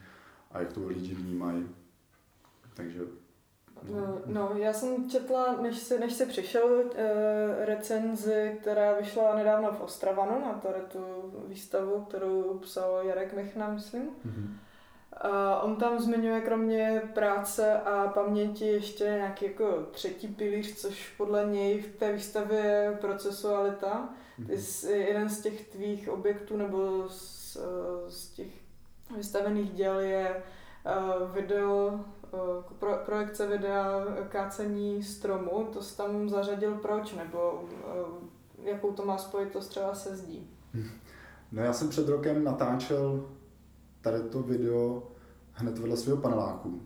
a 0.50 0.60
jak 0.60 0.72
to 0.72 0.86
lidi 0.86 1.14
vnímají. 1.14 1.68
Takže 2.74 3.00
No, 3.90 4.18
no, 4.26 4.50
já 4.56 4.72
jsem 4.72 5.10
četla, 5.10 5.56
než 5.62 5.78
jsi, 5.78 5.98
než 5.98 6.12
jsi 6.12 6.26
přišel, 6.26 6.64
uh, 6.64 6.90
recenzi, 7.58 8.58
která 8.60 8.94
vyšla 8.94 9.34
nedávno 9.34 9.72
v 9.72 9.80
Ostravanu 9.80 10.40
na 10.40 10.52
tady 10.52 10.80
tu 10.92 10.98
výstavu, 11.48 12.04
kterou 12.04 12.58
psal 12.58 13.02
Jarek 13.02 13.32
Michna, 13.32 13.68
myslím. 13.68 14.02
Mm-hmm. 14.02 14.56
Uh, 15.24 15.64
on 15.64 15.76
tam 15.76 16.00
zmiňuje 16.00 16.40
kromě 16.40 17.02
práce 17.14 17.80
a 17.80 18.08
paměti 18.08 18.66
ještě 18.66 19.04
nějaký 19.04 19.44
jako 19.44 19.86
třetí 19.90 20.28
pilíř, 20.28 20.74
což 20.74 21.14
podle 21.16 21.44
něj 21.44 21.82
v 21.82 21.96
té 21.96 22.12
výstavě 22.12 22.60
je 22.60 22.98
procesualita. 23.00 24.08
Mm-hmm. 24.40 24.90
jeden 24.90 25.28
z 25.28 25.40
těch 25.40 25.68
tvých 25.68 26.08
objektů 26.08 26.56
nebo 26.56 27.08
z, 27.08 27.56
z 28.08 28.28
těch 28.28 28.48
vystavených 29.16 29.72
děl 29.72 30.00
je 30.00 30.42
uh, 30.86 31.30
video, 31.30 32.00
uh, 32.32 32.40
pro, 32.78 32.96
projekce 33.06 33.46
videa 33.46 34.04
kácení 34.28 35.02
stromu. 35.02 35.68
To 35.72 35.82
jsi 35.82 35.96
tam 35.96 36.28
zařadil 36.28 36.74
proč, 36.74 37.14
nebo 37.14 37.64
jakou 38.62 38.92
to 38.92 39.04
má 39.04 39.18
spojitost 39.18 39.68
třeba 39.68 39.94
se 39.94 40.16
zdí? 40.16 40.50
No 41.52 41.62
já 41.62 41.72
jsem 41.72 41.88
před 41.88 42.08
rokem 42.08 42.44
natáčel 42.44 43.26
tady 44.02 44.20
to 44.20 44.42
video 44.42 45.02
hned 45.52 45.78
vedle 45.78 45.96
svého 45.96 46.18
paneláku. 46.18 46.82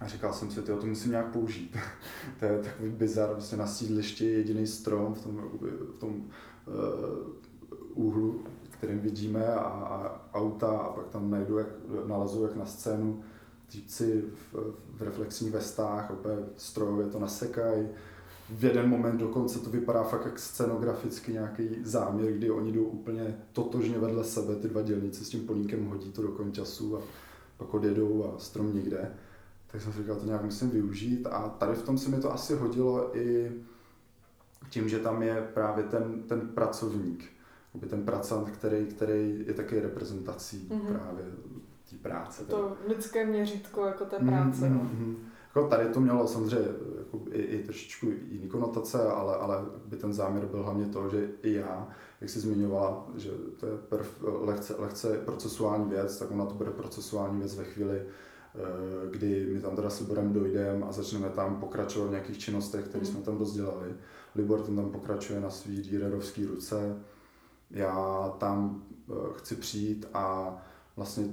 A 0.00 0.08
říkal 0.08 0.32
jsem 0.32 0.50
si, 0.50 0.62
to 0.62 0.86
musím 0.86 1.10
nějak 1.10 1.32
použít. 1.32 1.76
to 2.38 2.44
je 2.44 2.58
takový 2.58 2.90
bizar, 2.90 3.32
vlastně 3.32 3.58
na 3.58 3.66
sídlišti 3.66 4.24
jediný 4.26 4.66
strom 4.66 5.14
v 5.14 5.22
tom, 5.22 5.36
v 5.96 5.98
tom 5.98 6.14
uh, 6.14 6.24
úhlu, 7.94 8.44
kterým 8.70 9.00
vidíme 9.00 9.46
a, 9.46 9.60
a 9.60 10.20
auta 10.34 10.78
a 10.78 10.92
pak 10.92 11.08
tam 11.08 11.30
najdu, 11.30 11.58
jak, 11.58 11.68
nalezu 12.06 12.42
jak 12.42 12.56
na 12.56 12.66
scénu 12.66 13.22
týpci 13.72 14.24
v, 14.52 14.74
v 14.94 15.02
reflexních 15.02 15.52
vestách, 15.52 16.10
opět 16.10 16.52
strojově 16.56 17.06
to 17.06 17.18
nasekají. 17.18 17.88
V 18.50 18.64
jeden 18.64 18.88
moment 18.88 19.18
dokonce 19.18 19.58
to 19.58 19.70
vypadá 19.70 20.02
fakt 20.02 20.24
jak 20.24 20.38
scenograficky 20.38 21.32
nějaký 21.32 21.68
záměr, 21.82 22.32
kdy 22.32 22.50
oni 22.50 22.72
jdou 22.72 22.84
úplně 22.84 23.38
totožně 23.52 23.98
vedle 23.98 24.24
sebe, 24.24 24.56
ty 24.56 24.68
dva 24.68 24.82
dělníci 24.82 25.24
s 25.24 25.28
tím 25.28 25.46
polínkem 25.46 25.86
hodí 25.86 26.12
to 26.12 26.22
do 26.22 26.28
končasu 26.28 26.96
a 26.96 27.00
pak 27.56 27.74
odjedou 27.74 28.24
a 28.24 28.38
strom 28.38 28.74
někde. 28.74 29.14
Tak 29.66 29.82
jsem 29.82 29.92
si 29.92 29.98
říkal, 29.98 30.16
to 30.16 30.26
nějak 30.26 30.44
musím 30.44 30.70
využít 30.70 31.26
a 31.26 31.48
tady 31.48 31.74
v 31.74 31.82
tom 31.82 31.98
se 31.98 32.10
mi 32.10 32.20
to 32.20 32.32
asi 32.32 32.54
hodilo 32.54 33.16
i 33.16 33.52
tím, 34.70 34.88
že 34.88 34.98
tam 34.98 35.22
je 35.22 35.48
právě 35.54 35.84
ten, 35.84 36.22
ten 36.22 36.40
pracovník, 36.40 37.24
ten 37.90 38.04
pracant, 38.04 38.50
který, 38.50 38.86
který 38.86 39.44
je 39.46 39.54
taky 39.54 39.80
reprezentací 39.80 40.68
mm-hmm. 40.70 40.86
právě 40.86 41.24
té 41.90 41.96
práce. 41.96 42.44
To 42.44 42.76
lidské 42.88 43.26
měřítko 43.26 43.86
jako 43.86 44.04
té 44.04 44.18
práce. 44.18 44.70
Mm-hmm. 44.70 44.98
No. 44.98 45.14
Jako 45.54 45.68
tady 45.68 45.88
to 45.88 46.00
mělo 46.00 46.26
samozřejmě 46.26 46.68
jako 46.98 47.20
i, 47.30 47.42
i 47.42 47.64
trošičku 47.64 48.06
jiný 48.06 48.48
konotace, 48.48 49.02
ale, 49.02 49.36
ale 49.36 49.64
by 49.84 49.96
ten 49.96 50.12
záměr 50.12 50.46
byl 50.46 50.62
hlavně 50.62 50.86
to, 50.86 51.08
že 51.08 51.30
i 51.42 51.52
já, 51.52 51.88
jak 52.20 52.30
jsi 52.30 52.40
zmiňovala, 52.40 53.08
že 53.16 53.30
to 53.60 53.66
je 53.66 53.72
perf, 53.76 54.16
lehce, 54.20 54.74
lehce 54.78 55.18
procesuální 55.18 55.90
věc, 55.90 56.18
tak 56.18 56.30
ona 56.30 56.46
to 56.46 56.54
bude 56.54 56.70
procesuální 56.70 57.38
věc 57.38 57.56
ve 57.56 57.64
chvíli, 57.64 58.02
eh, 58.02 59.10
kdy 59.10 59.48
my 59.52 59.60
tam 59.60 59.76
teda 59.76 59.90
s 59.90 60.00
Liborem 60.00 60.32
dojdeme 60.32 60.86
a 60.86 60.92
začneme 60.92 61.28
tam 61.28 61.60
pokračovat 61.60 62.06
v 62.06 62.10
nějakých 62.10 62.38
činnostech, 62.38 62.84
které 62.84 63.00
mm. 63.00 63.06
jsme 63.06 63.20
tam 63.20 63.38
rozdělali. 63.38 63.94
Libor 64.34 64.60
ten 64.60 64.76
tam 64.76 64.90
pokračuje 64.90 65.40
na 65.40 65.50
svý 65.50 65.82
dírerovský 65.82 66.46
ruce, 66.46 67.00
já 67.70 68.28
tam 68.38 68.84
eh, 69.10 69.12
chci 69.34 69.56
přijít 69.56 70.06
a 70.14 70.56
vlastně 70.96 71.24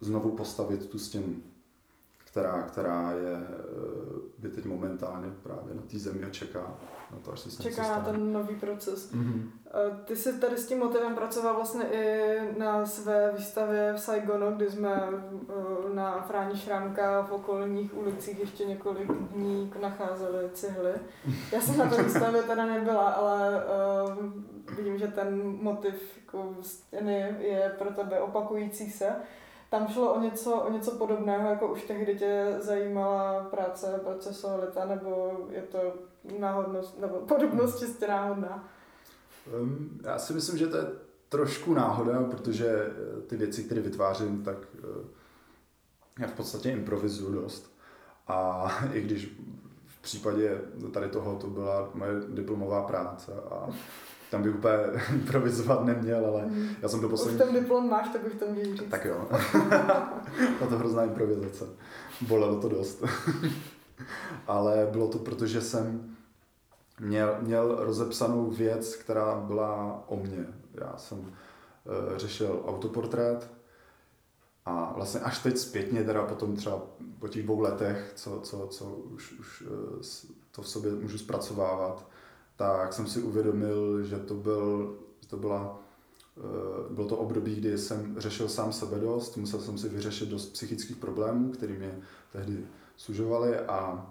znovu 0.00 0.30
postavit 0.30 0.86
tu 0.86 0.98
stěnu 0.98 1.34
která, 2.30 2.62
která 2.62 3.12
je, 3.12 3.34
eh, 3.34 3.60
by 4.38 4.48
teď 4.48 4.64
momentálně 4.64 5.30
právě 5.42 5.74
na 5.74 5.82
té 5.90 5.98
zemi 5.98 6.24
a 6.24 6.30
čeká 6.30 6.76
na 7.12 7.18
to, 7.24 7.32
až 7.32 7.40
se 7.40 7.62
Čeká 7.62 7.82
na 7.82 8.00
ten 8.00 8.32
nový 8.32 8.54
proces. 8.54 9.12
Mm-hmm. 9.12 9.50
Ty 10.04 10.16
jsi 10.16 10.40
tady 10.40 10.58
s 10.58 10.66
tím 10.66 10.78
motivem 10.78 11.14
pracoval 11.14 11.54
vlastně 11.54 11.84
i 11.84 12.38
na 12.58 12.86
své 12.86 13.32
výstavě 13.32 13.92
v 13.92 14.00
Saigonu, 14.00 14.52
kdy 14.56 14.70
jsme 14.70 15.02
eh, 15.08 15.94
na 15.94 16.22
Fráni 16.22 16.58
Šrámka 16.58 17.22
v 17.22 17.32
okolních 17.32 17.96
ulicích 17.96 18.40
ještě 18.40 18.64
několik 18.64 19.12
dní 19.12 19.72
nacházeli 19.80 20.50
cihly. 20.54 20.92
Já 21.52 21.60
jsem 21.60 21.78
na 21.78 21.90
té 21.90 22.02
výstavě 22.02 22.42
teda 22.42 22.66
nebyla, 22.66 23.08
ale 23.10 23.62
vidím, 24.76 24.98
že 24.98 25.08
ten 25.08 25.56
motiv 25.62 25.94
jako 26.16 26.54
stěny 26.60 27.36
je 27.38 27.74
pro 27.78 27.90
tebe 27.90 28.20
opakující 28.20 28.90
se. 28.90 29.12
Tam 29.70 29.88
šlo 29.88 30.14
o 30.14 30.20
něco, 30.20 30.54
o 30.54 30.72
něco 30.72 30.90
podobného, 30.90 31.50
jako 31.50 31.72
už 31.72 31.82
tehdy 31.82 32.18
tě 32.18 32.56
zajímala 32.60 33.44
práce 33.44 34.00
procesualita, 34.04 34.84
nebo 34.84 35.40
je 35.50 35.62
to 35.62 35.94
náhodnost, 36.38 37.00
nebo 37.00 37.16
podobnost 37.16 37.78
čistě 37.78 38.08
náhodná? 38.08 38.68
Um, 39.60 40.00
já 40.04 40.18
si 40.18 40.32
myslím, 40.32 40.58
že 40.58 40.66
to 40.66 40.76
je 40.76 40.86
trošku 41.28 41.74
náhoda, 41.74 42.22
protože 42.22 42.68
eh, 42.68 43.20
ty 43.20 43.36
věci, 43.36 43.64
které 43.64 43.80
vytvářím, 43.80 44.42
tak 44.42 44.56
uh, 44.56 45.04
já 46.18 46.26
v 46.26 46.32
podstatě 46.32 46.70
improvizuju 46.70 47.32
dost. 47.32 47.72
A 48.28 48.68
i 48.92 49.00
když 49.00 49.38
v 49.86 50.02
případě 50.02 50.60
tady 50.92 51.08
toho 51.08 51.36
to 51.36 51.46
byla 51.46 51.90
moje 51.94 52.12
diplomová 52.28 52.82
práce 52.82 53.32
a 53.50 53.68
tam 54.30 54.42
bych 54.42 54.54
úplně 54.54 54.74
improvizovat 55.12 55.84
neměl, 55.84 56.26
ale 56.26 56.42
mm. 56.42 56.68
já 56.82 56.88
jsem 56.88 57.00
to 57.00 57.08
poslední... 57.08 57.40
Už 57.40 57.46
ten 57.46 57.54
diplom 57.54 57.90
máš, 57.90 58.08
tak 58.08 58.26
už 58.26 58.32
to 58.38 58.46
můžeš 58.46 58.68
říct. 58.68 58.90
Tak 58.90 59.04
jo. 59.04 59.28
A 60.62 60.66
to 60.68 60.78
hrozná 60.78 61.04
improvizace. 61.04 61.64
Bolelo 62.20 62.60
to 62.60 62.68
dost. 62.68 63.04
ale 64.46 64.88
bylo 64.90 65.08
to 65.08 65.18
proto, 65.18 65.46
že 65.46 65.60
jsem 65.60 66.16
měl, 67.00 67.36
měl 67.40 67.76
rozepsanou 67.78 68.50
věc, 68.50 68.96
která 68.96 69.34
byla 69.34 70.04
o 70.08 70.16
mně. 70.16 70.46
Já 70.74 70.94
jsem 70.96 71.18
uh, 71.18 71.26
řešil 72.16 72.62
autoportrét 72.66 73.50
a 74.66 74.92
vlastně 74.96 75.20
až 75.20 75.38
teď 75.38 75.58
zpětně, 75.58 76.04
teda 76.04 76.22
potom 76.22 76.56
třeba 76.56 76.82
po 77.18 77.28
těch 77.28 77.42
dvou 77.42 77.60
letech, 77.60 78.12
co, 78.14 78.40
co, 78.40 78.66
co 78.66 78.84
už, 78.84 79.32
už 79.32 79.62
uh, 79.62 79.68
to 80.50 80.62
v 80.62 80.68
sobě 80.68 80.92
můžu 80.92 81.18
zpracovávat, 81.18 82.06
tak 82.60 82.92
jsem 82.92 83.06
si 83.06 83.22
uvědomil, 83.22 84.02
že 84.02 84.16
to, 84.16 84.34
byl, 84.34 84.98
to 85.26 85.36
byla 85.36 85.82
eh, 86.38 86.94
bylo 86.94 87.08
to 87.08 87.16
období, 87.16 87.54
kdy 87.54 87.78
jsem 87.78 88.14
řešil 88.18 88.48
sám 88.48 88.72
sebe 88.72 88.98
dost, 88.98 89.36
musel 89.36 89.60
jsem 89.60 89.78
si 89.78 89.88
vyřešit 89.88 90.28
dost 90.28 90.46
psychických 90.46 90.96
problémů, 90.96 91.50
které 91.50 91.72
mě 91.72 91.98
tehdy 92.32 92.66
sužovaly 92.96 93.58
a 93.58 94.06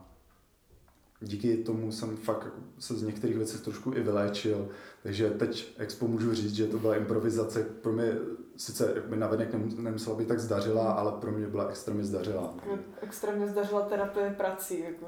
díky 1.22 1.58
tomu 1.58 1.92
jsem 1.92 2.18
fakt 2.18 2.48
se 2.80 2.96
z 2.96 3.04
některých 3.04 3.38
věcí 3.38 3.58
trošku 3.58 3.94
i 3.94 4.04
vyléčil. 4.04 4.70
Takže 5.04 5.30
teď 5.30 5.74
Expo 5.78 6.08
můžu 6.08 6.34
říct, 6.34 6.54
že 6.54 6.68
to 6.68 6.80
byla 6.80 6.96
improvizace. 6.96 7.64
Pro 7.64 7.94
mě 7.94 8.18
sice 8.60 9.04
mi 9.08 9.18
navenek 9.18 9.54
nemusela 9.78 10.16
být 10.16 10.28
tak 10.28 10.40
zdařila, 10.40 10.92
ale 10.92 11.12
pro 11.12 11.32
mě 11.32 11.48
byla 11.48 11.68
extrémně 11.68 12.04
zdařila. 12.04 12.54
Extrémně 13.02 13.48
zdařila 13.48 13.82
terapie 13.82 14.36
prací. 14.38 14.80
Jako 14.80 15.06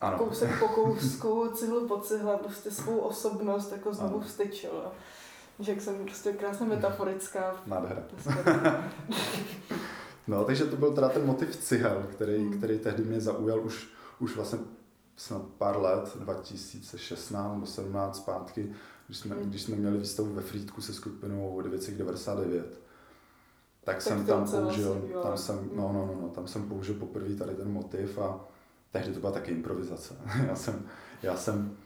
ano. 0.00 0.18
Kousek 0.18 0.58
po 0.58 0.68
kousku, 0.74 1.50
cihlu 1.54 1.88
po 1.88 2.00
cihle, 2.00 2.36
prostě 2.36 2.70
svou 2.70 2.98
osobnost 2.98 3.72
jako 3.72 3.94
znovu 3.94 4.16
ano. 4.16 4.24
vstyčil. 4.24 4.84
Že 5.58 5.72
jak 5.72 5.80
jsem 5.80 6.04
prostě 6.04 6.32
krásně 6.32 6.66
metaforická. 6.66 7.56
Nádhera. 7.66 8.02
no, 10.26 10.44
takže 10.44 10.64
to 10.64 10.76
byl 10.76 10.92
teda 10.92 11.08
ten 11.08 11.26
motiv 11.26 11.56
cihel, 11.56 12.06
který, 12.10 12.36
hmm. 12.36 12.58
který 12.58 12.78
tehdy 12.78 13.04
mě 13.04 13.20
zaujal 13.20 13.60
už, 13.60 13.88
už 14.18 14.36
vlastně 14.36 14.58
snad 15.16 15.42
pár 15.58 15.80
let, 15.80 16.16
2016 16.16 17.54
nebo 17.54 17.66
17 17.66 18.16
zpátky, 18.16 18.72
když 19.06 19.18
jsme, 19.18 19.36
když 19.42 19.62
jsme 19.62 19.76
měli 19.76 19.98
výstavu 19.98 20.34
ve 20.34 20.42
Frýdku 20.42 20.82
se 20.82 20.92
skupinou 20.92 21.60
999. 21.60 22.83
Tak, 23.84 23.94
tak 23.94 24.02
jsem 24.02 24.26
tam 24.26 24.50
použil, 24.50 25.02
tam 25.22 25.36
jsem, 25.36 25.70
no, 25.74 25.90
no, 25.92 26.06
no, 26.06 26.18
no, 26.22 26.28
tam 26.28 26.46
jsem 26.46 26.68
použil 26.68 26.94
poprvé 26.94 27.34
tady 27.34 27.54
ten 27.54 27.72
motiv 27.72 28.18
a 28.18 28.40
tehdy 28.92 29.12
to 29.12 29.20
byla 29.20 29.32
taky 29.32 29.50
improvizace. 29.50 30.14
já 30.48 30.56
jsem, 30.56 30.82
já 31.22 31.36
jsem 31.36 31.76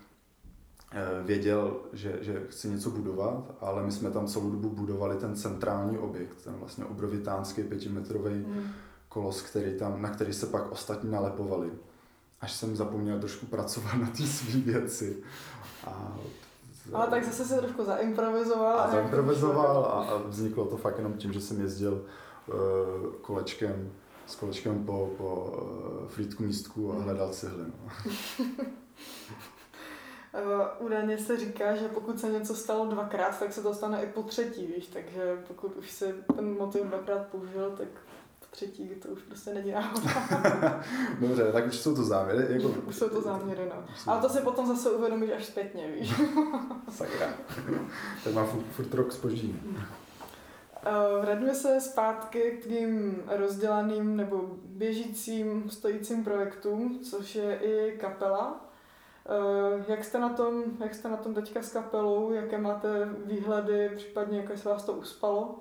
eh, 0.93 1.23
věděl, 1.23 1.81
že, 1.93 2.19
že 2.21 2.43
chci 2.49 2.69
něco 2.69 2.91
budovat, 2.91 3.55
ale 3.61 3.83
my 3.83 3.93
jsme 3.93 4.11
tam 4.11 4.27
celou 4.27 4.51
dobu 4.51 4.69
budovali 4.69 5.17
ten 5.17 5.37
centrální 5.37 5.99
objekt, 5.99 6.45
ten 6.45 6.55
vlastně 6.55 6.85
obrovitánský 6.85 7.63
pětimetrový 7.63 8.35
mm. 8.35 8.71
kolos, 9.09 9.43
který 9.43 9.79
tam, 9.79 10.03
na 10.03 10.11
který 10.11 10.33
se 10.33 10.47
pak 10.47 10.73
ostatní 10.73 11.11
nalepovali 11.11 11.71
až 12.41 12.53
jsem 12.53 12.77
zapomněl 12.77 13.19
trošku 13.19 13.47
pracovat 13.47 13.95
na 14.01 14.07
té 14.07 14.27
své 14.27 14.61
věci. 14.61 15.17
A, 15.87 16.19
ale 16.93 17.07
tak 17.07 17.25
zase 17.25 17.45
se 17.45 17.59
trošku 17.59 17.85
zaimprovizoval. 17.85 18.81
A 18.81 18.91
zaimprovizoval 18.91 19.85
a, 19.85 20.03
a 20.03 20.19
vzniklo 20.27 20.65
to 20.65 20.77
fakt 20.77 20.97
jenom 20.97 21.13
tím, 21.13 21.33
že 21.33 21.41
jsem 21.41 21.61
jezdil 21.61 22.05
uh, 22.47 22.55
kolečkem, 23.21 23.93
s 24.27 24.37
kolečkem 24.37 24.85
po, 24.85 25.11
po 25.17 25.35
uh, 25.35 26.09
frýtku 26.09 26.43
místku 26.43 26.93
a 26.93 27.03
hledal 27.03 27.31
cihly. 27.33 27.65
No. 27.65 27.93
Údajně 30.79 31.19
se 31.19 31.37
říká, 31.37 31.77
že 31.77 31.89
pokud 31.89 32.21
se 32.21 32.29
něco 32.29 32.55
stalo 32.55 32.87
dvakrát, 32.87 33.39
tak 33.39 33.53
se 33.53 33.63
to 33.63 33.75
stane 33.75 34.03
i 34.03 34.07
po 34.07 34.23
třetí, 34.23 34.67
víš, 34.67 34.87
takže 34.87 35.43
pokud 35.49 35.77
už 35.77 35.91
si 35.91 36.15
ten 36.37 36.59
motiv 36.59 36.83
dvakrát 36.85 37.27
použil, 37.27 37.71
tak 37.71 37.89
třetí, 38.59 38.89
to 38.89 39.09
už 39.09 39.23
prostě 39.23 39.55
není 39.55 39.71
náhoda. 39.71 40.85
Dobře, 41.21 41.53
tak 41.53 41.67
už 41.67 41.77
jsou 41.77 41.95
to 41.95 42.05
záměry. 42.05 42.55
Jako... 42.55 42.69
Už 42.69 42.97
jsou 42.97 43.09
to 43.09 43.21
záměry, 43.21 43.71
no. 43.75 43.85
Ale 44.07 44.21
to 44.21 44.29
si 44.29 44.41
potom 44.41 44.67
zase 44.67 44.91
uvědomíš 44.91 45.31
až 45.31 45.45
zpětně, 45.45 45.93
víš. 45.93 46.15
Sakra. 46.91 47.27
tak 48.25 48.35
má 48.35 48.45
furt, 48.45 48.65
furt 48.65 48.95
rok 48.95 49.13
spoždění. 49.13 49.61
Uh, 50.87 51.25
vraťme 51.25 51.55
se 51.55 51.81
zpátky 51.81 52.51
k 52.51 52.63
tvým 52.63 53.23
rozdělaným 53.27 54.17
nebo 54.17 54.51
běžícím, 54.65 55.71
stojícím 55.71 56.25
projektům, 56.25 57.01
což 57.01 57.35
je 57.35 57.57
i 57.57 57.99
kapela. 57.99 58.71
Uh, 59.81 59.85
jak 59.89 60.05
jste, 60.05 60.19
na 60.19 60.29
tom, 60.29 60.63
jak 60.81 60.95
jste 60.95 61.09
na 61.09 61.17
tom 61.17 61.35
teďka 61.35 61.63
s 61.63 61.73
kapelou? 61.73 62.33
Jaké 62.33 62.59
máte 62.59 63.09
výhledy, 63.25 63.91
případně 63.97 64.39
jak 64.39 64.59
se 64.59 64.69
vás 64.69 64.85
to 64.85 64.93
uspalo? 64.93 65.55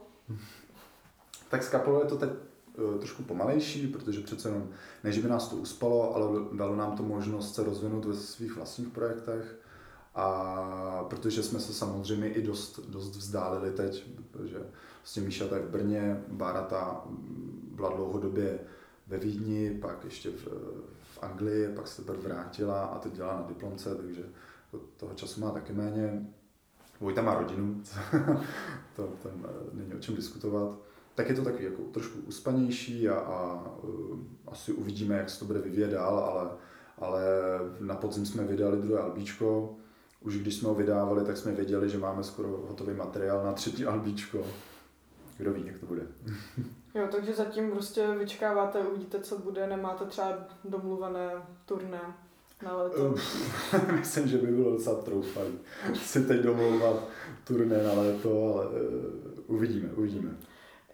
Tak 1.50 1.64
s 1.64 1.70
kapelou 1.70 2.00
je 2.00 2.06
to 2.06 2.18
teď 2.18 2.30
Eh, 2.30 2.57
trošku 3.00 3.24
pomalejší, 3.24 3.88
protože 3.88 4.22
přece 4.22 4.50
jenom, 4.50 4.70
než 5.04 5.18
by 5.18 5.30
nás 5.30 5.48
to 5.48 5.56
uspalo, 5.56 6.16
ale 6.16 6.40
dalo 6.54 6.76
nám 6.76 6.98
to 6.98 7.04
možnost 7.04 7.56
se 7.56 7.64
rozvinout 7.64 8.06
ve 8.06 8.16
svých 8.16 8.56
vlastních 8.56 8.90
projektech. 8.90 9.60
A 10.16 11.06
protože 11.10 11.44
jsme 11.44 11.60
se 11.60 11.74
samozřejmě 11.74 12.30
i 12.30 12.42
dost, 12.42 12.80
dost 12.90 13.16
vzdálili 13.16 13.72
teď, 13.72 14.04
protože 14.32 14.58
vlastně 14.98 15.22
Míša 15.22 15.46
je 15.46 15.62
v 15.62 15.70
Brně, 15.70 16.24
Barata 16.28 17.06
byla 17.72 17.90
dlouhodobě 17.90 18.60
ve 19.08 19.18
Vídni, 19.18 19.78
pak 19.82 20.06
ještě 20.06 20.30
v, 20.30 20.48
v 21.04 21.24
Anglii, 21.24 21.70
pak 21.76 21.88
se 21.88 22.02
teprve 22.02 22.28
vrátila 22.28 22.86
a 22.86 23.00
teď 23.00 23.14
dělá 23.14 23.36
na 23.36 23.46
diplomce, 23.48 23.96
takže 23.96 24.22
toho 24.98 25.14
času 25.14 25.42
má 25.42 25.52
taky 25.52 25.74
méně. 25.74 26.28
Vojta 27.00 27.22
má 27.22 27.34
rodinu, 27.34 27.82
to, 28.96 29.04
to 29.24 29.30
není 29.74 29.94
o 29.94 30.00
čem 30.00 30.16
diskutovat 30.16 30.78
tak 31.18 31.30
je 31.30 31.36
to 31.36 31.44
taky 31.44 31.64
jako 31.64 31.82
trošku 31.82 32.20
uspanější 32.20 33.10
a, 33.10 33.16
a 33.16 33.66
uh, 33.84 34.20
asi 34.48 34.74
uvidíme, 34.74 35.18
jak 35.18 35.30
se 35.30 35.40
to 35.40 35.46
bude 35.46 35.60
vyvíjet 35.60 35.92
dál, 35.92 36.20
ale, 36.20 36.50
ale 36.98 37.22
na 37.80 37.96
podzim 37.96 38.26
jsme 38.26 38.44
vydali 38.44 38.78
druhé 38.78 39.02
albíčko. 39.02 39.76
Už 40.22 40.38
když 40.38 40.56
jsme 40.56 40.68
ho 40.68 40.76
vydávali, 40.76 41.26
tak 41.26 41.38
jsme 41.38 41.52
věděli, 41.52 41.90
že 41.90 41.98
máme 41.98 42.24
skoro 42.24 42.48
hotový 42.48 42.94
materiál 42.94 43.44
na 43.44 43.54
třetí 43.54 43.86
albíčko. 43.86 44.48
Kdo 45.38 45.54
ví, 45.54 45.64
jak 45.66 45.78
to 45.78 45.86
bude. 45.86 46.02
jo, 46.96 47.08
takže 47.12 47.34
zatím 47.34 47.72
prostě 47.72 48.08
vyčkáváte, 48.20 48.80
uvidíte, 48.80 49.20
co 49.20 49.38
bude, 49.38 49.68
nemáte 49.68 50.06
třeba 50.06 50.48
domluvené 50.64 51.32
turné. 51.66 52.02
na 52.64 52.78
léto? 52.78 53.16
Myslím, 54.00 54.28
že 54.28 54.38
by 54.38 54.48
bylo 54.48 54.72
docela 54.72 55.02
troufalý 55.02 55.54
si 55.94 56.26
teď 56.26 56.42
domlouvat 56.42 57.08
turné 57.44 57.84
na 57.84 57.94
léto, 57.94 58.54
ale 58.54 58.66
uh, 58.66 59.56
uvidíme, 59.56 59.90
uvidíme. 59.96 60.38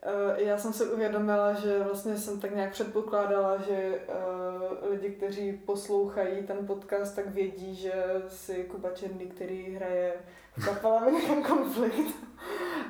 Eh, 0.06 0.44
já 0.44 0.58
jsem 0.58 0.74
si 0.74 0.86
uvědomila, 0.86 1.54
že 1.54 1.80
vlastně 1.80 2.18
jsem 2.18 2.40
tak 2.40 2.56
nějak 2.56 2.72
předpokládala, 2.72 3.58
že 3.58 4.00
uh, 4.08 4.92
lidi, 4.92 5.10
kteří 5.10 5.54
poslouchají 5.54 6.44
ten 6.48 6.68
podcast, 6.68 7.16
tak 7.16 7.28
vědí, 7.30 7.76
že 7.76 7.94
si 8.28 8.64
Kuba 8.64 8.90
Černý, 8.90 9.26
který 9.26 9.76
hraje 9.76 10.14
v 10.58 10.66
kapele 10.66 11.12
Conflict. 11.48 12.16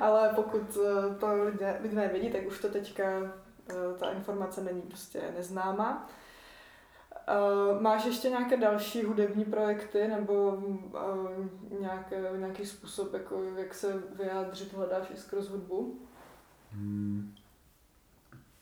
Ale 0.00 0.28
pokud 0.34 0.76
uh, 0.76 1.14
to 1.20 1.44
lidé, 1.44 1.78
lidé 1.82 1.96
nevědí, 1.96 2.30
tak 2.30 2.46
už 2.46 2.60
to 2.60 2.68
teďka 2.68 3.32
ta 3.98 4.10
informace 4.10 4.60
není 4.60 4.82
prostě 4.82 5.22
neznáma. 5.36 6.08
Uh, 7.28 7.80
máš 7.80 8.04
ještě 8.04 8.28
nějaké 8.28 8.56
další 8.56 9.02
hudební 9.02 9.44
projekty 9.44 10.08
nebo 10.08 10.52
uh, 10.52 11.80
nějaké, 11.80 12.30
nějaký 12.36 12.66
způsob, 12.66 13.14
jako, 13.14 13.42
jak 13.56 13.74
se 13.74 14.02
vyjádřit, 14.12 14.72
hledáš 14.72 15.10
i 15.10 15.16
skrz 15.16 15.48
hudbu? 15.48 16.00
Hmm. 16.74 17.34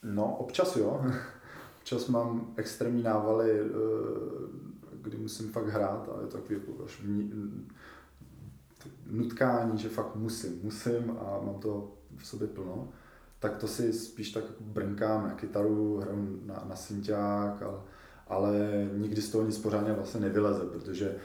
No, 0.03 0.37
občas 0.37 0.77
jo. 0.77 1.05
Občas 1.79 2.09
mám 2.09 2.55
extrémní 2.57 3.03
návaly, 3.03 3.61
eh, 3.61 3.65
kdy 5.03 5.17
musím 5.17 5.53
fakt 5.53 5.67
hrát 5.67 6.09
a 6.09 6.21
je 6.21 6.27
to 6.27 6.37
takový 6.37 6.55
jako 6.55 6.85
až 6.85 7.03
nutkání, 9.07 9.79
že 9.79 9.89
fakt 9.89 10.17
musím, 10.17 10.61
musím 10.63 11.17
a 11.21 11.41
mám 11.43 11.55
to 11.55 11.93
v 12.17 12.27
sobě 12.27 12.49
plno. 12.49 12.89
Tak 13.39 13.57
to 13.57 13.69
si 13.69 13.93
spíš 13.93 14.31
tak 14.31 14.45
brnkám 14.61 15.25
na 15.25 15.35
kytaru, 15.35 15.99
hraju 15.99 16.41
na, 16.47 16.65
na 16.69 16.77
synťák, 16.77 17.63
ale, 17.63 17.81
ale 18.29 18.53
nikdy 18.97 19.23
z 19.23 19.31
toho 19.31 19.47
nic 19.47 19.59
pořádně 19.59 19.93
vlastně 19.93 20.21
nevyleze, 20.21 20.65
protože 20.65 21.17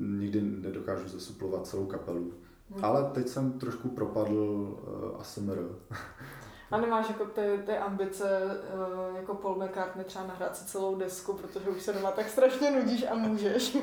nikdy 0.00 0.40
nedokážu 0.40 1.08
zasuplovat 1.08 1.66
celou 1.66 1.86
kapelu. 1.86 2.32
Hmm. 2.70 2.84
Ale 2.84 3.10
teď 3.14 3.28
jsem 3.28 3.58
trošku 3.58 3.88
propadl 3.88 4.34
uh, 4.34 5.20
ASMR. 5.20 5.58
A 6.70 6.80
nemáš 6.80 7.08
jako 7.08 7.24
ty, 7.24 7.60
ty 7.66 7.72
ambice 7.78 8.40
uh, 8.74 9.16
jako 9.16 9.34
Paul 9.34 9.64
McCartney 9.64 10.04
třeba 10.04 10.26
nahrát 10.26 10.56
si 10.56 10.64
celou 10.64 10.96
desku, 10.96 11.32
protože 11.32 11.70
už 11.70 11.82
se 11.82 11.92
doma 11.92 12.10
tak 12.10 12.28
strašně 12.28 12.70
nudíš 12.70 13.04
a 13.10 13.14
můžeš. 13.14 13.76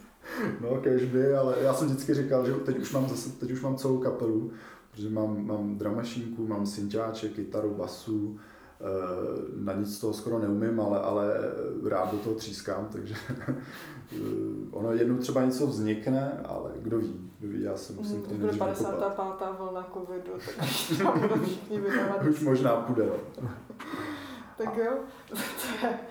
no, 0.60 0.80
kežby, 0.80 1.34
ale 1.34 1.54
já 1.60 1.74
jsem 1.74 1.88
vždycky 1.88 2.14
říkal, 2.14 2.46
že 2.46 2.52
teď 2.52 2.78
už 2.78 2.92
mám 2.92 3.08
zase, 3.08 3.30
teď 3.30 3.50
už 3.50 3.60
mám 3.60 3.76
celou 3.76 3.98
kapelu, 3.98 4.52
protože 4.90 5.10
mám, 5.10 5.46
mám 5.46 5.78
dramašinku, 5.78 6.46
mám 6.46 6.66
synťáček, 6.66 7.32
kytaru, 7.32 7.74
basu, 7.74 8.38
Eh, 8.38 8.57
na 9.56 9.72
nic 9.72 9.96
z 9.96 10.00
toho 10.00 10.12
skoro 10.12 10.38
neumím, 10.38 10.80
ale, 10.80 11.00
ale 11.00 11.24
rád 11.88 12.12
do 12.12 12.18
toho 12.18 12.34
třískám, 12.34 12.88
takže 12.92 13.14
eh, 13.48 14.16
ono 14.70 14.92
jednou 14.92 15.16
třeba 15.18 15.44
něco 15.44 15.66
vznikne, 15.66 16.40
ale 16.44 16.70
kdo 16.76 16.98
ví, 16.98 17.30
kdo 17.38 17.48
ví, 17.48 17.62
já 17.62 17.76
si 17.76 17.92
musím 17.92 18.22
to 18.22 18.34
Bude 18.34 18.52
55. 18.52 19.48
vlna 19.58 19.88
covidu, 19.94 20.32
tak 20.56 20.66
všichni 20.66 21.80
vydávat. 21.80 22.22
Už 22.30 22.40
možná 22.40 22.76
půjde. 22.76 23.06
No. 23.42 23.50
tak 24.58 24.76
jo, 24.76 24.92
to 25.28 25.86
je... 25.86 25.98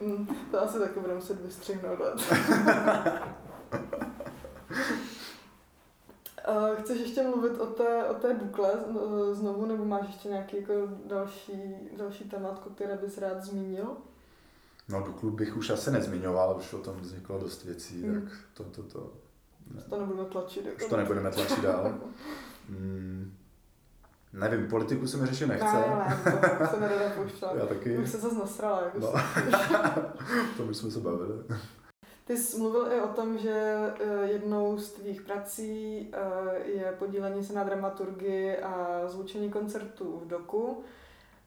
Hmm, 0.00 0.26
to 0.50 0.62
asi 0.62 0.78
taky 0.78 1.00
budeme 1.00 1.14
muset 1.14 1.40
vystřihnout. 1.40 1.98
Uh, 6.56 6.76
chceš 6.82 7.00
ještě 7.00 7.22
mluvit 7.22 7.60
o 7.60 7.66
té, 7.66 8.04
o 8.04 8.14
té 8.14 8.34
Dukle 8.34 8.70
znovu, 9.32 9.66
nebo 9.66 9.84
máš 9.84 10.06
ještě 10.06 10.28
nějaký 10.28 10.56
jako 10.56 10.72
další, 11.06 11.52
další 11.96 12.24
tématko, 12.24 12.70
které 12.70 12.96
bys 12.96 13.18
rád 13.18 13.44
zmínil? 13.44 13.96
No 14.88 15.02
Duklu 15.02 15.30
bych 15.30 15.56
už 15.56 15.70
asi 15.70 15.90
nezmiňoval, 15.90 16.56
už 16.58 16.72
o 16.72 16.78
tom 16.78 16.96
vzniklo 17.00 17.38
dost 17.38 17.64
věcí, 17.64 18.02
hmm. 18.02 18.22
tak 18.22 18.32
to, 18.54 18.64
to, 18.64 18.82
to... 18.82 19.12
Ne. 19.74 19.82
To 19.88 20.00
nebudeme 20.00 20.28
tlačit. 20.28 20.66
Jako 20.66 20.84
už 20.84 20.90
to 20.90 20.96
nebudeme 20.96 21.30
tlačit 21.30 21.62
dál. 21.62 21.94
mm, 22.68 23.34
nevím, 24.32 24.68
politiku 24.68 25.06
se 25.06 25.16
mi 25.16 25.26
řešit 25.26 25.46
nechce. 25.46 25.64
Ne, 25.64 26.20
ne, 26.24 26.58
to 26.58 26.66
se 26.66 26.80
nerada 26.80 27.10
pouštěla. 27.16 27.54
Já 27.58 27.66
taky. 27.66 27.98
Už 27.98 28.10
se 28.10 28.18
zase 28.18 28.34
nasrala. 28.34 28.82
Jako 28.82 28.98
no. 28.98 29.12
to 30.56 30.64
už 30.64 30.76
jsme 30.76 30.90
se 30.90 31.00
bavili. 31.00 31.34
Ty 32.26 32.36
jsi 32.36 32.58
mluvil 32.58 32.92
i 32.92 33.00
o 33.00 33.08
tom, 33.08 33.38
že 33.38 33.52
eh, 33.52 34.26
jednou 34.26 34.78
z 34.78 34.92
tvých 34.92 35.22
prací 35.22 36.08
eh, 36.12 36.58
je 36.64 36.94
podílení 36.98 37.44
se 37.44 37.52
na 37.52 37.64
dramaturgii 37.64 38.58
a 38.58 39.02
zvučení 39.06 39.50
koncertů 39.50 40.18
v 40.18 40.28
doku. 40.28 40.84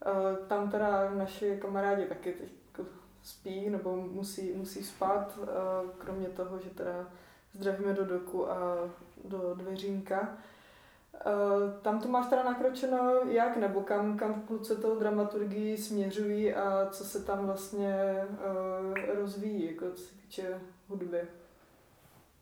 Eh, 0.06 0.48
tam 0.48 0.72
teda 0.72 1.10
naši 1.10 1.58
kamarádi 1.62 2.06
taky 2.06 2.32
teď 2.34 2.52
jako 2.72 2.90
spí 3.24 3.70
nebo 3.70 3.96
musí, 3.96 4.54
musí 4.54 4.84
spát, 4.84 5.40
kromě 5.98 6.28
toho, 6.28 6.60
že 6.60 6.70
teda 6.70 7.10
zdravíme 7.54 7.94
do 7.94 8.06
doku 8.06 8.52
a 8.52 8.90
do 9.26 9.54
dveřínka. 9.54 10.38
Tam 11.82 12.02
to 12.02 12.08
máš 12.08 12.28
teda 12.28 12.44
nakročeno 12.44 13.14
jak, 13.30 13.58
nebo 13.58 13.82
kam, 13.82 14.18
kam 14.18 14.42
kluci 14.42 14.76
toho 14.76 14.96
dramaturgii 14.96 15.78
směřují 15.78 16.54
a 16.54 16.88
co 16.92 17.04
se 17.04 17.24
tam 17.24 17.46
vlastně 17.46 18.24
rozvíjí, 19.16 19.66
jako 19.66 19.86
co 19.96 20.04
se 20.04 20.16
týče 20.16 20.62
hudby? 20.88 21.22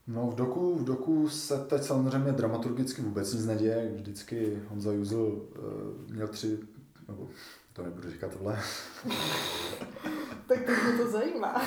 No 0.08 0.28
v 0.28 0.36
doku, 0.36 0.76
v 0.76 0.84
doku 0.84 1.30
se 1.30 1.58
teď 1.58 1.84
samozřejmě 1.84 2.32
dramaturgicky 2.32 3.02
vůbec 3.02 3.34
nic 3.34 3.46
neděje. 3.46 3.92
Vždycky 3.96 4.64
Honza 4.70 4.92
Juzl 4.92 5.48
uh, 5.60 6.14
měl 6.14 6.28
tři, 6.28 6.60
nebo 7.08 7.28
to 7.74 7.84
nebudu 7.84 8.10
říkat 8.10 8.32
tohle. 8.32 8.60
tak 10.48 10.66
to 10.66 10.72
mě 10.72 11.04
to 11.04 11.12
zajímá. 11.12 11.62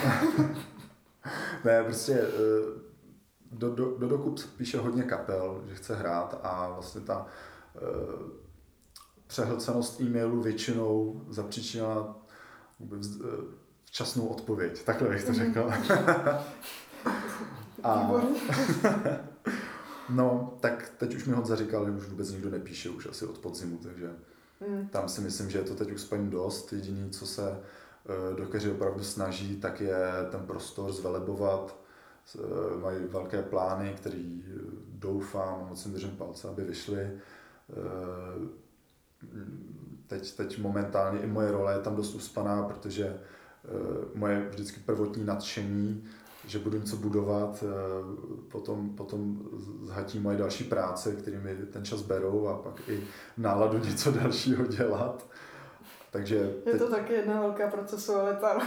ne, 1.64 1.85
prostě 1.85 2.23
uh, 2.23 2.88
do, 3.53 3.75
do, 3.75 3.99
do 3.99 4.09
doku 4.09 4.35
píše 4.57 4.79
hodně 4.79 5.03
kapel, 5.03 5.63
že 5.69 5.75
chce 5.75 5.97
hrát 5.97 6.41
a 6.43 6.69
vlastně 6.69 7.01
ta 7.01 7.27
uh, 7.83 8.31
přehlcenost 9.27 10.01
e-mailu 10.01 10.43
většinou 10.43 11.23
zapříčinila 11.29 12.17
vůbec, 12.81 13.07
uh, 13.07 13.27
včasnou 13.85 14.27
odpověď. 14.27 14.85
Takhle 14.85 15.09
bych 15.09 15.25
to 15.25 15.33
mhm. 15.33 15.39
řekl. 15.39 15.71
A... 17.83 18.13
no, 20.11 20.57
tak 20.61 20.93
teď 20.99 21.15
už 21.15 21.25
mi 21.25 21.35
Honza 21.35 21.57
říkal, 21.57 21.85
že 21.85 21.91
už 21.91 22.09
vůbec 22.09 22.31
nikdo 22.31 22.51
nepíše, 22.51 22.91
už 22.91 23.07
asi 23.07 23.27
od 23.27 23.39
podzimu, 23.39 23.79
takže 23.83 24.11
mm. 24.69 24.89
tam 24.89 25.09
si 25.09 25.21
myslím, 25.21 25.51
že 25.51 25.59
je 25.59 25.65
to 25.65 25.75
teď 25.75 25.93
uspaní 25.93 26.31
dost. 26.31 26.73
Jediný, 26.73 27.11
co 27.11 27.27
se 27.27 27.51
uh, 27.51 28.37
dokeři 28.37 28.71
opravdu 28.71 29.05
snaží, 29.05 29.61
tak 29.61 29.81
je 29.81 29.99
ten 30.31 30.41
prostor 30.41 30.93
zvelebovat. 30.93 31.88
Uh, 32.35 32.81
mají 32.83 33.05
velké 33.05 33.43
plány, 33.43 33.95
které 33.97 34.17
uh, 34.17 34.43
doufám, 34.88 35.67
moc 35.69 35.83
si 35.83 35.88
držím 35.88 36.11
palce, 36.11 36.49
aby 36.49 36.64
vyšly. 36.64 37.11
Uh, 37.69 38.49
teď, 40.07 40.37
teď 40.37 40.59
momentálně 40.59 41.21
i 41.21 41.27
moje 41.27 41.51
role 41.51 41.75
je 41.75 41.81
tam 41.81 41.97
dost 41.97 42.14
uspaná, 42.14 42.62
protože 42.62 43.21
moje 44.14 44.49
vždycky 44.49 44.81
prvotní 44.81 45.25
nadšení 45.25 46.09
že 46.49 46.59
budu 46.59 46.79
něco 46.79 46.97
budovat, 46.97 47.64
eh, 47.67 48.47
potom, 48.49 48.91
potom 48.91 49.38
zhatí 49.83 50.19
moje 50.19 50.37
další 50.37 50.64
práce, 50.64 51.12
které 51.12 51.41
mi 51.41 51.57
ten 51.57 51.85
čas 51.85 52.03
berou 52.03 52.47
a 52.47 52.57
pak 52.57 52.88
i 52.88 53.05
náladu 53.37 53.79
něco 53.85 54.11
dalšího 54.11 54.67
dělat. 54.67 55.27
Takže 56.11 56.53
je 56.67 56.79
to 56.79 56.91
taky 56.91 57.12
jedna 57.12 57.41
velká 57.41 57.69
procesualita. 57.69 58.59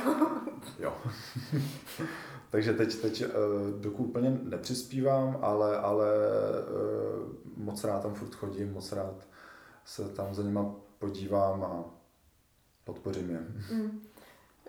jo. 0.79 0.93
Takže 2.51 2.73
teď, 2.73 2.95
teď 2.95 3.21
eh, 3.21 3.27
dokud 3.79 4.03
úplně 4.03 4.39
nepřispívám, 4.43 5.39
ale, 5.41 5.77
ale 5.77 6.07
eh, 6.07 6.71
moc 7.57 7.83
rád 7.83 8.03
tam 8.03 8.13
furt 8.13 8.35
chodím, 8.35 8.73
moc 8.73 8.91
rád 8.91 9.27
se 9.85 10.09
tam 10.09 10.33
za 10.33 10.43
nima 10.43 10.75
podívám 10.99 11.63
a 11.63 11.85
podpořím 12.83 13.29
je. 13.29 13.39
Mm. 13.75 14.01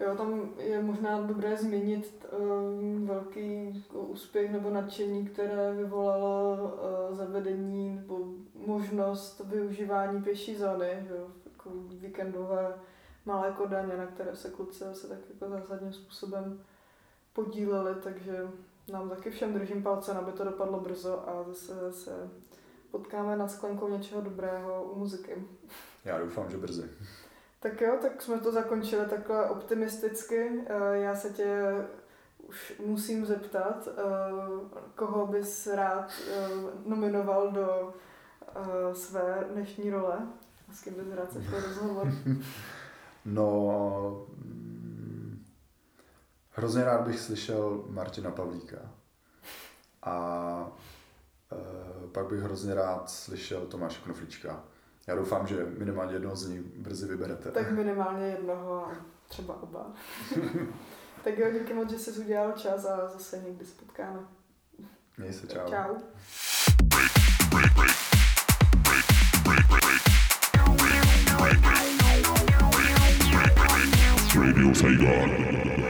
Jo, 0.00 0.16
tam 0.16 0.50
je 0.58 0.82
možná 0.82 1.20
dobré 1.20 1.56
zmínit 1.56 2.26
um, 2.38 3.06
velký 3.06 3.84
úspěch 3.92 4.52
nebo 4.52 4.70
nadšení, 4.70 5.26
které 5.26 5.74
vyvolalo 5.74 6.56
uh, 7.10 7.16
zavedení 7.16 7.96
nebo 7.96 8.18
možnost 8.66 9.42
využívání 9.44 10.22
pěší 10.22 10.56
zóny, 10.56 11.06
jo, 11.10 11.26
jako 11.52 11.70
víkendové 11.88 12.74
malé 13.26 13.52
kodaně, 13.52 13.96
na 13.96 14.06
které 14.06 14.36
se 14.36 14.50
kluci 14.50 14.84
se 14.92 15.08
tak 15.08 15.18
jako 15.34 15.48
zásadním 15.48 15.92
způsobem 15.92 16.60
podíleli, 17.32 17.94
takže 18.02 18.48
nám 18.92 19.10
taky 19.10 19.30
všem 19.30 19.54
držím 19.54 19.82
palce, 19.82 20.12
aby 20.12 20.32
to 20.32 20.44
dopadlo 20.44 20.80
brzo 20.80 21.28
a 21.28 21.44
zase 21.48 21.92
se 21.92 22.30
potkáme 22.90 23.36
nad 23.36 23.50
sklenkou 23.50 23.88
něčeho 23.88 24.20
dobrého 24.20 24.84
u 24.84 24.98
muziky. 24.98 25.44
Já 26.04 26.18
doufám, 26.18 26.50
že 26.50 26.56
brzy. 26.56 26.90
Tak 27.60 27.80
jo, 27.80 27.98
tak 28.02 28.22
jsme 28.22 28.38
to 28.38 28.52
zakončili 28.52 29.06
takhle 29.06 29.48
optimisticky. 29.50 30.50
Eh, 30.66 30.98
já 30.98 31.14
se 31.14 31.30
tě 31.30 31.62
už 32.48 32.72
musím 32.86 33.26
zeptat, 33.26 33.88
eh, 33.88 34.02
koho 34.94 35.26
bys 35.26 35.66
rád 35.66 36.12
eh, 36.30 36.48
nominoval 36.86 37.50
do 37.50 37.94
své 38.92 39.46
dnešní 39.52 39.90
role? 39.90 40.18
S 40.72 40.80
kým 40.82 40.94
bys 40.94 41.14
rád 41.14 41.32
sešel 41.32 41.60
rozhovor? 41.68 42.12
No, 43.24 44.26
Hrozně 46.54 46.84
rád 46.84 47.00
bych 47.00 47.20
slyšel 47.20 47.84
Martina 47.88 48.30
Pavlíka. 48.30 48.76
A 50.02 50.72
e, 51.52 52.08
pak 52.08 52.26
bych 52.26 52.40
hrozně 52.40 52.74
rád 52.74 53.10
slyšel 53.10 53.66
Tomáše 53.66 54.00
Knoflíčka. 54.04 54.64
Já 55.06 55.14
doufám, 55.14 55.46
že 55.46 55.66
minimálně 55.78 56.14
jednoho 56.14 56.36
z 56.36 56.48
nich 56.48 56.60
brzy 56.60 57.06
vyberete. 57.06 57.50
Tak 57.50 57.70
minimálně 57.70 58.26
jednoho 58.26 58.86
a 58.86 58.92
třeba 59.28 59.62
oba. 59.62 59.92
tak 61.24 61.38
jo, 61.38 61.50
díky 61.52 61.74
moc, 61.74 61.90
že 61.90 61.98
jsi 61.98 62.10
udělal 62.20 62.52
čas 62.52 62.84
a 62.84 63.08
zase 63.08 63.38
někdy 63.38 63.64
se 63.64 63.74
potkáme. 63.74 64.20
Měj 65.18 65.32
se, 65.32 65.46
čau. 65.46 65.68
Čau. 65.68 65.94
Radio 74.34 74.74
Saigon. 74.74 75.81